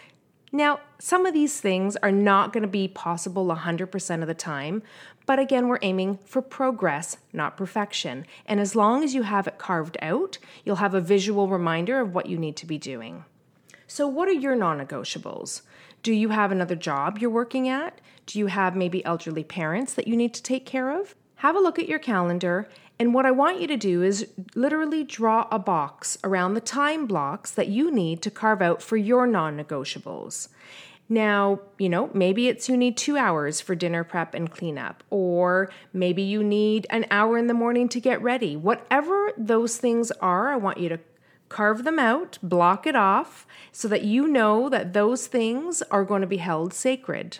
Now, 0.51 0.79
some 0.97 1.27
of 1.27 1.35
these 1.35 1.61
things 1.61 1.95
are 1.97 2.11
not 2.11 2.53
going 2.53 2.63
to 2.63 2.67
be 2.67 2.87
possible 2.87 3.45
100% 3.45 4.21
of 4.23 4.27
the 4.27 4.33
time, 4.33 4.81
but 5.27 5.37
again, 5.37 5.67
we're 5.67 5.77
aiming 5.83 6.17
for 6.25 6.41
progress, 6.41 7.17
not 7.33 7.55
perfection. 7.55 8.25
And 8.47 8.59
as 8.59 8.75
long 8.75 9.03
as 9.03 9.13
you 9.13 9.21
have 9.21 9.45
it 9.45 9.59
carved 9.59 9.95
out, 10.01 10.39
you'll 10.65 10.77
have 10.77 10.95
a 10.95 11.01
visual 11.01 11.47
reminder 11.47 11.99
of 11.99 12.15
what 12.15 12.25
you 12.25 12.39
need 12.39 12.57
to 12.57 12.65
be 12.65 12.79
doing. 12.79 13.25
So, 13.85 14.07
what 14.07 14.27
are 14.27 14.33
your 14.33 14.55
non 14.55 14.79
negotiables? 14.79 15.61
Do 16.01 16.13
you 16.13 16.29
have 16.29 16.51
another 16.51 16.75
job 16.75 17.17
you're 17.17 17.29
working 17.29 17.67
at? 17.67 17.99
Do 18.25 18.39
you 18.39 18.47
have 18.47 18.75
maybe 18.75 19.03
elderly 19.03 19.43
parents 19.43 19.93
that 19.95 20.07
you 20.07 20.15
need 20.15 20.33
to 20.33 20.43
take 20.43 20.65
care 20.65 20.97
of? 20.97 21.15
Have 21.37 21.55
a 21.55 21.59
look 21.59 21.79
at 21.79 21.89
your 21.89 21.99
calendar, 21.99 22.69
and 22.99 23.13
what 23.13 23.25
I 23.25 23.31
want 23.31 23.61
you 23.61 23.67
to 23.67 23.77
do 23.77 24.03
is 24.03 24.27
literally 24.55 25.03
draw 25.03 25.47
a 25.49 25.57
box 25.57 26.17
around 26.23 26.53
the 26.53 26.61
time 26.61 27.05
blocks 27.05 27.51
that 27.51 27.69
you 27.69 27.91
need 27.91 28.21
to 28.23 28.31
carve 28.31 28.61
out 28.61 28.81
for 28.81 28.97
your 28.97 29.25
non 29.25 29.57
negotiables. 29.57 30.49
Now, 31.07 31.61
you 31.79 31.89
know, 31.89 32.11
maybe 32.13 32.49
it's 32.49 32.69
you 32.69 32.77
need 32.77 32.95
two 32.95 33.17
hours 33.17 33.61
for 33.61 33.73
dinner 33.73 34.03
prep 34.03 34.35
and 34.35 34.51
cleanup, 34.51 35.03
or 35.09 35.71
maybe 35.91 36.21
you 36.21 36.43
need 36.43 36.85
an 36.89 37.05
hour 37.09 37.37
in 37.37 37.47
the 37.47 37.53
morning 37.53 37.89
to 37.89 37.99
get 37.99 38.21
ready. 38.21 38.55
Whatever 38.55 39.31
those 39.35 39.77
things 39.77 40.11
are, 40.11 40.49
I 40.49 40.57
want 40.57 40.77
you 40.77 40.89
to 40.89 40.99
carve 41.49 41.83
them 41.83 41.99
out, 41.99 42.37
block 42.41 42.87
it 42.87 42.95
off, 42.95 43.45
so 43.71 43.87
that 43.87 44.03
you 44.03 44.27
know 44.27 44.69
that 44.69 44.93
those 44.93 45.27
things 45.27 45.81
are 45.91 46.05
going 46.05 46.21
to 46.21 46.27
be 46.27 46.37
held 46.37 46.73
sacred. 46.73 47.39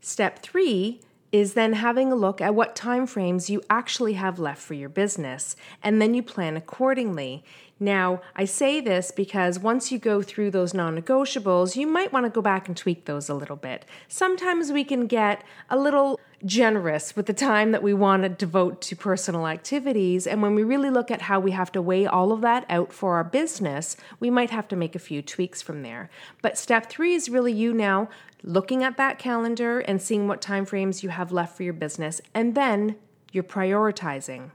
Step 0.00 0.40
three 0.40 1.00
is 1.32 1.54
then 1.54 1.72
having 1.72 2.12
a 2.12 2.16
look 2.16 2.40
at 2.40 2.54
what 2.54 2.76
time 2.76 3.06
frames 3.06 3.50
you 3.50 3.60
actually 3.68 4.14
have 4.14 4.38
left 4.38 4.62
for 4.62 4.74
your 4.74 4.88
business, 4.88 5.56
and 5.82 6.00
then 6.00 6.14
you 6.14 6.22
plan 6.22 6.56
accordingly. 6.56 7.42
Now, 7.78 8.22
I 8.34 8.46
say 8.46 8.80
this 8.80 9.10
because 9.10 9.58
once 9.58 9.92
you 9.92 9.98
go 9.98 10.22
through 10.22 10.52
those 10.52 10.72
non 10.72 10.98
negotiables, 10.98 11.76
you 11.76 11.86
might 11.86 12.12
want 12.12 12.24
to 12.24 12.30
go 12.30 12.40
back 12.40 12.68
and 12.68 12.76
tweak 12.76 13.04
those 13.04 13.28
a 13.28 13.34
little 13.34 13.56
bit. 13.56 13.84
Sometimes 14.08 14.72
we 14.72 14.84
can 14.84 15.06
get 15.06 15.42
a 15.68 15.76
little 15.76 16.18
generous 16.46 17.14
with 17.14 17.26
the 17.26 17.34
time 17.34 17.72
that 17.72 17.82
we 17.82 17.92
want 17.92 18.22
to 18.22 18.28
devote 18.28 18.80
to 18.80 18.96
personal 18.96 19.46
activities. 19.46 20.26
And 20.26 20.40
when 20.40 20.54
we 20.54 20.62
really 20.62 20.90
look 20.90 21.10
at 21.10 21.22
how 21.22 21.40
we 21.40 21.50
have 21.50 21.70
to 21.72 21.82
weigh 21.82 22.06
all 22.06 22.32
of 22.32 22.40
that 22.40 22.64
out 22.70 22.92
for 22.92 23.16
our 23.16 23.24
business, 23.24 23.96
we 24.20 24.30
might 24.30 24.50
have 24.50 24.68
to 24.68 24.76
make 24.76 24.94
a 24.94 25.00
few 25.00 25.20
tweaks 25.20 25.60
from 25.60 25.82
there. 25.82 26.08
But 26.40 26.56
step 26.56 26.88
three 26.88 27.14
is 27.14 27.28
really 27.28 27.52
you 27.52 27.74
now 27.74 28.08
looking 28.42 28.84
at 28.84 28.96
that 28.96 29.18
calendar 29.18 29.80
and 29.80 30.00
seeing 30.00 30.28
what 30.28 30.40
time 30.40 30.64
frames 30.64 31.02
you 31.02 31.08
have 31.08 31.32
left 31.32 31.56
for 31.56 31.64
your 31.64 31.72
business, 31.72 32.20
and 32.32 32.54
then 32.54 32.96
you're 33.32 33.44
prioritizing. 33.44 34.50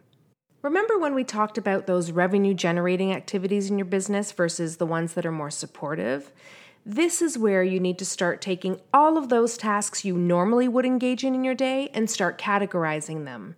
Remember 0.62 0.98
when 0.98 1.16
we 1.16 1.24
talked 1.24 1.58
about 1.58 1.88
those 1.88 2.12
revenue 2.12 2.54
generating 2.54 3.12
activities 3.12 3.70
in 3.70 3.78
your 3.78 3.86
business 3.86 4.32
versus 4.32 4.78
the 4.78 4.86
ones 4.86 5.14
that 5.14 5.26
are 5.26 5.32
more 5.32 5.50
supportive? 5.50 6.32
This 6.86 7.22
is 7.22 7.38
where 7.38 7.64
you 7.64 7.80
need 7.80 8.00
to 8.00 8.06
start 8.06 8.42
taking 8.42 8.80
all 8.92 9.18
of 9.18 9.30
those 9.30 9.56
tasks 9.56 10.04
you 10.04 10.18
normally 10.18 10.68
would 10.68 10.86
engage 10.86 11.24
in 11.24 11.36
in 11.36 11.44
your 11.44 11.54
day 11.54 11.90
and 11.94 12.10
start 12.10 12.40
categorizing 12.40 13.26
them. 13.26 13.56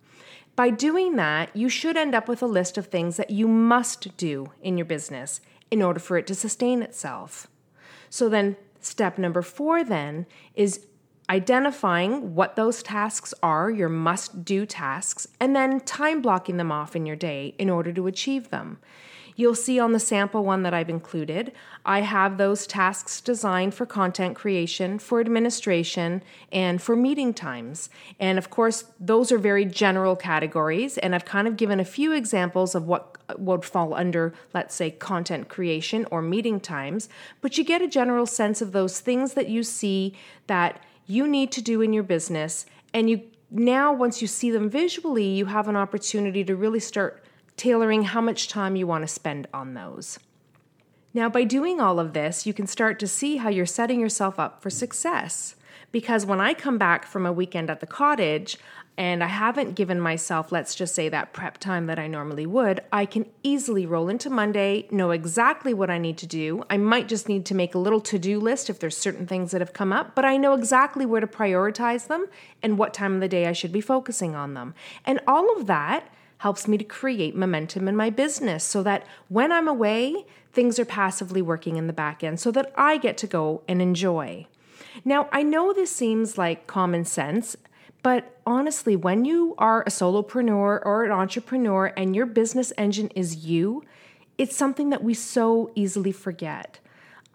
By 0.56 0.70
doing 0.70 1.16
that, 1.16 1.54
you 1.56 1.68
should 1.68 1.96
end 1.96 2.14
up 2.14 2.28
with 2.28 2.42
a 2.42 2.46
list 2.46 2.76
of 2.76 2.86
things 2.86 3.16
that 3.16 3.30
you 3.30 3.48
must 3.48 4.16
do 4.16 4.52
in 4.62 4.76
your 4.76 4.84
business 4.84 5.40
in 5.70 5.82
order 5.82 5.98
for 5.98 6.18
it 6.18 6.26
to 6.28 6.34
sustain 6.34 6.82
itself. 6.82 7.48
So 8.10 8.28
then, 8.28 8.56
step 8.80 9.16
number 9.16 9.42
four 9.42 9.82
then 9.82 10.26
is 10.54 10.86
identifying 11.28 12.34
what 12.34 12.56
those 12.56 12.82
tasks 12.82 13.32
are, 13.42 13.70
your 13.70 13.88
must 13.88 14.44
do 14.44 14.66
tasks, 14.66 15.26
and 15.40 15.56
then 15.56 15.80
time 15.80 16.20
blocking 16.20 16.58
them 16.58 16.70
off 16.70 16.94
in 16.94 17.06
your 17.06 17.16
day 17.16 17.54
in 17.58 17.70
order 17.70 17.92
to 17.92 18.06
achieve 18.06 18.50
them. 18.50 18.78
You'll 19.36 19.54
see 19.54 19.80
on 19.80 19.92
the 19.92 19.98
sample 19.98 20.44
one 20.44 20.62
that 20.62 20.74
I've 20.74 20.88
included, 20.88 21.52
I 21.84 22.02
have 22.02 22.38
those 22.38 22.66
tasks 22.66 23.20
designed 23.20 23.74
for 23.74 23.84
content 23.84 24.36
creation, 24.36 24.98
for 24.98 25.20
administration, 25.20 26.22
and 26.52 26.80
for 26.80 26.94
meeting 26.94 27.34
times. 27.34 27.90
And 28.20 28.38
of 28.38 28.48
course, 28.48 28.84
those 29.00 29.32
are 29.32 29.38
very 29.38 29.64
general 29.64 30.14
categories, 30.14 30.98
and 30.98 31.14
I've 31.14 31.24
kind 31.24 31.48
of 31.48 31.56
given 31.56 31.80
a 31.80 31.84
few 31.84 32.12
examples 32.12 32.74
of 32.74 32.86
what 32.86 33.16
would 33.38 33.64
fall 33.64 33.94
under, 33.94 34.34
let's 34.52 34.74
say, 34.74 34.90
content 34.90 35.48
creation 35.48 36.06
or 36.10 36.22
meeting 36.22 36.60
times, 36.60 37.08
but 37.40 37.58
you 37.58 37.64
get 37.64 37.82
a 37.82 37.88
general 37.88 38.26
sense 38.26 38.62
of 38.62 38.72
those 38.72 39.00
things 39.00 39.34
that 39.34 39.48
you 39.48 39.62
see 39.62 40.14
that 40.46 40.80
you 41.06 41.26
need 41.26 41.50
to 41.52 41.62
do 41.62 41.80
in 41.80 41.92
your 41.92 42.02
business. 42.02 42.66
And 42.92 43.10
you 43.10 43.22
now, 43.50 43.92
once 43.92 44.20
you 44.20 44.26
see 44.26 44.50
them 44.50 44.68
visually, 44.68 45.26
you 45.26 45.46
have 45.46 45.68
an 45.68 45.76
opportunity 45.76 46.42
to 46.44 46.56
really 46.56 46.80
start 46.80 47.23
tailoring 47.56 48.02
how 48.04 48.20
much 48.20 48.48
time 48.48 48.76
you 48.76 48.86
want 48.86 49.02
to 49.02 49.08
spend 49.08 49.46
on 49.52 49.74
those. 49.74 50.18
Now, 51.12 51.28
by 51.28 51.44
doing 51.44 51.80
all 51.80 52.00
of 52.00 52.12
this, 52.12 52.46
you 52.46 52.52
can 52.52 52.66
start 52.66 52.98
to 52.98 53.06
see 53.06 53.36
how 53.36 53.48
you're 53.48 53.66
setting 53.66 54.00
yourself 54.00 54.38
up 54.38 54.60
for 54.60 54.70
success. 54.70 55.54
Because 55.92 56.26
when 56.26 56.40
I 56.40 56.54
come 56.54 56.76
back 56.76 57.06
from 57.06 57.24
a 57.24 57.32
weekend 57.32 57.70
at 57.70 57.78
the 57.78 57.86
cottage, 57.86 58.58
and 58.96 59.24
I 59.24 59.26
haven't 59.26 59.74
given 59.74 60.00
myself, 60.00 60.52
let's 60.52 60.74
just 60.74 60.94
say, 60.94 61.08
that 61.08 61.32
prep 61.32 61.58
time 61.58 61.86
that 61.86 61.98
I 61.98 62.06
normally 62.06 62.46
would, 62.46 62.80
I 62.92 63.06
can 63.06 63.26
easily 63.42 63.86
roll 63.86 64.08
into 64.08 64.30
Monday, 64.30 64.86
know 64.90 65.10
exactly 65.10 65.74
what 65.74 65.90
I 65.90 65.98
need 65.98 66.16
to 66.18 66.26
do. 66.26 66.64
I 66.70 66.76
might 66.76 67.08
just 67.08 67.28
need 67.28 67.44
to 67.46 67.54
make 67.54 67.74
a 67.74 67.78
little 67.78 68.00
to 68.02 68.18
do 68.18 68.38
list 68.38 68.70
if 68.70 68.78
there's 68.78 68.96
certain 68.96 69.26
things 69.26 69.50
that 69.50 69.60
have 69.60 69.72
come 69.72 69.92
up, 69.92 70.14
but 70.14 70.24
I 70.24 70.36
know 70.36 70.54
exactly 70.54 71.04
where 71.06 71.20
to 71.20 71.26
prioritize 71.26 72.06
them 72.06 72.26
and 72.62 72.78
what 72.78 72.94
time 72.94 73.14
of 73.16 73.20
the 73.20 73.28
day 73.28 73.46
I 73.46 73.52
should 73.52 73.72
be 73.72 73.80
focusing 73.80 74.36
on 74.36 74.54
them. 74.54 74.74
And 75.04 75.20
all 75.26 75.56
of 75.56 75.66
that 75.66 76.08
helps 76.38 76.68
me 76.68 76.76
to 76.78 76.84
create 76.84 77.34
momentum 77.34 77.88
in 77.88 77.96
my 77.96 78.10
business 78.10 78.64
so 78.64 78.82
that 78.82 79.06
when 79.28 79.52
I'm 79.52 79.68
away, 79.68 80.26
things 80.52 80.78
are 80.78 80.84
passively 80.84 81.42
working 81.42 81.76
in 81.76 81.86
the 81.86 81.92
back 81.92 82.22
end 82.22 82.40
so 82.40 82.50
that 82.52 82.72
I 82.76 82.98
get 82.98 83.16
to 83.18 83.26
go 83.26 83.62
and 83.66 83.80
enjoy. 83.80 84.46
Now, 85.04 85.28
I 85.32 85.42
know 85.42 85.72
this 85.72 85.90
seems 85.90 86.38
like 86.38 86.66
common 86.66 87.04
sense 87.04 87.56
but 88.04 88.36
honestly, 88.44 88.96
when 88.96 89.24
you 89.24 89.54
are 89.56 89.80
a 89.80 89.88
solopreneur 89.88 90.84
or 90.84 91.04
an 91.04 91.10
entrepreneur 91.10 91.86
and 91.96 92.14
your 92.14 92.26
business 92.26 92.70
engine 92.76 93.08
is 93.16 93.46
you, 93.46 93.82
it's 94.36 94.54
something 94.54 94.90
that 94.90 95.02
we 95.02 95.14
so 95.14 95.70
easily 95.74 96.12
forget. 96.12 96.80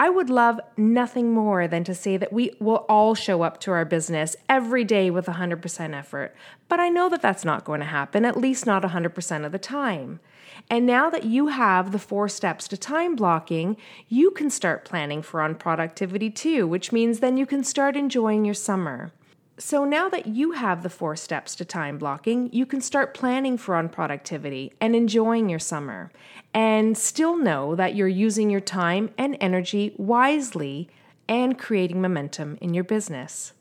I 0.01 0.09
would 0.09 0.29
love 0.29 0.61
nothing 0.77 1.33
more 1.33 1.67
than 1.67 1.83
to 1.83 1.93
say 1.93 2.15
that 2.15 2.31
we 2.31 2.51
will 2.57 2.85
all 2.87 3.15
show 3.15 3.41
up 3.41 3.59
to 3.59 3.71
our 3.71 3.83
business 3.83 4.37
every 4.47 4.85
day 4.85 5.11
with 5.11 5.25
100% 5.25 5.93
effort. 5.93 6.33
But 6.69 6.79
I 6.79 6.87
know 6.87 7.09
that 7.09 7.21
that's 7.21 7.43
not 7.43 7.65
going 7.65 7.81
to 7.81 7.85
happen, 7.85 8.23
at 8.23 8.37
least 8.37 8.65
not 8.65 8.83
100% 8.83 9.45
of 9.45 9.51
the 9.51 9.59
time. 9.59 10.21
And 10.69 10.85
now 10.85 11.09
that 11.09 11.25
you 11.25 11.47
have 11.47 11.91
the 11.91 11.99
four 11.99 12.29
steps 12.29 12.65
to 12.69 12.77
time 12.77 13.17
blocking, 13.17 13.75
you 14.07 14.31
can 14.31 14.49
start 14.49 14.85
planning 14.85 15.21
for 15.21 15.41
on 15.41 15.55
productivity 15.55 16.29
too, 16.29 16.65
which 16.65 16.93
means 16.93 17.19
then 17.19 17.35
you 17.35 17.45
can 17.45 17.65
start 17.65 17.97
enjoying 17.97 18.45
your 18.45 18.53
summer. 18.53 19.11
So 19.61 19.83
now 19.83 20.07
that 20.07 20.25
you 20.25 20.53
have 20.53 20.83
the 20.83 20.89
four 20.89 21.17
steps 21.17 21.53
to 21.55 21.65
time 21.65 21.97
blocking, 21.97 22.49
you 22.53 22.65
can 22.65 22.79
start 22.79 23.13
planning 23.13 23.57
for 23.57 23.75
on 23.75 23.89
productivity 23.89 24.71
and 24.79 24.95
enjoying 24.95 25.49
your 25.49 25.59
summer 25.59 26.13
and 26.53 26.97
still 26.97 27.35
know 27.35 27.75
that 27.75 27.93
you're 27.93 28.07
using 28.07 28.49
your 28.49 28.61
time 28.61 29.09
and 29.17 29.35
energy 29.41 29.93
wisely 29.97 30.87
and 31.27 31.59
creating 31.59 32.01
momentum 32.01 32.57
in 32.61 32.73
your 32.73 32.85
business. 32.85 33.51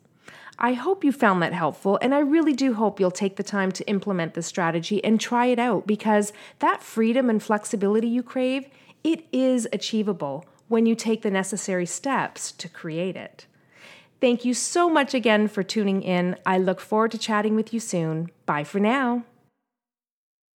I 0.57 0.75
hope 0.75 1.03
you 1.03 1.11
found 1.11 1.43
that 1.43 1.53
helpful, 1.53 1.99
and 2.01 2.15
I 2.15 2.21
really 2.21 2.55
do 2.55 2.75
hope 2.75 3.01
you'll 3.01 3.11
take 3.11 3.35
the 3.35 3.43
time 3.43 3.73
to 3.73 3.89
implement 3.89 4.35
this 4.35 4.47
strategy 4.47 5.03
and 5.03 5.21
try 5.21 5.47
it 5.47 5.59
out 5.59 5.85
because 5.85 6.33
that 6.61 6.81
freedom 6.81 7.29
and 7.29 7.43
flexibility 7.43 8.09
you 8.09 8.23
crave, 8.23 8.69
it 9.03 9.27
is 9.33 9.67
achievable 9.73 10.45
when 10.69 10.87
you 10.87 10.95
take 10.95 11.23
the 11.23 11.31
necessary 11.31 11.87
steps 11.87 12.53
to 12.53 12.69
create 12.69 13.17
it. 13.17 13.47
Thank 14.21 14.45
you 14.45 14.53
so 14.53 14.91
much 14.91 15.15
again 15.15 15.47
for 15.47 15.63
tuning 15.63 16.03
in. 16.03 16.37
I 16.45 16.59
look 16.59 16.81
forward 16.81 17.13
to 17.13 17.19
chatting 17.19 17.55
with 17.55 17.73
you 17.73 17.79
soon. 17.79 18.31
Bye 18.47 18.65
for 18.65 18.81
now. 18.81 19.25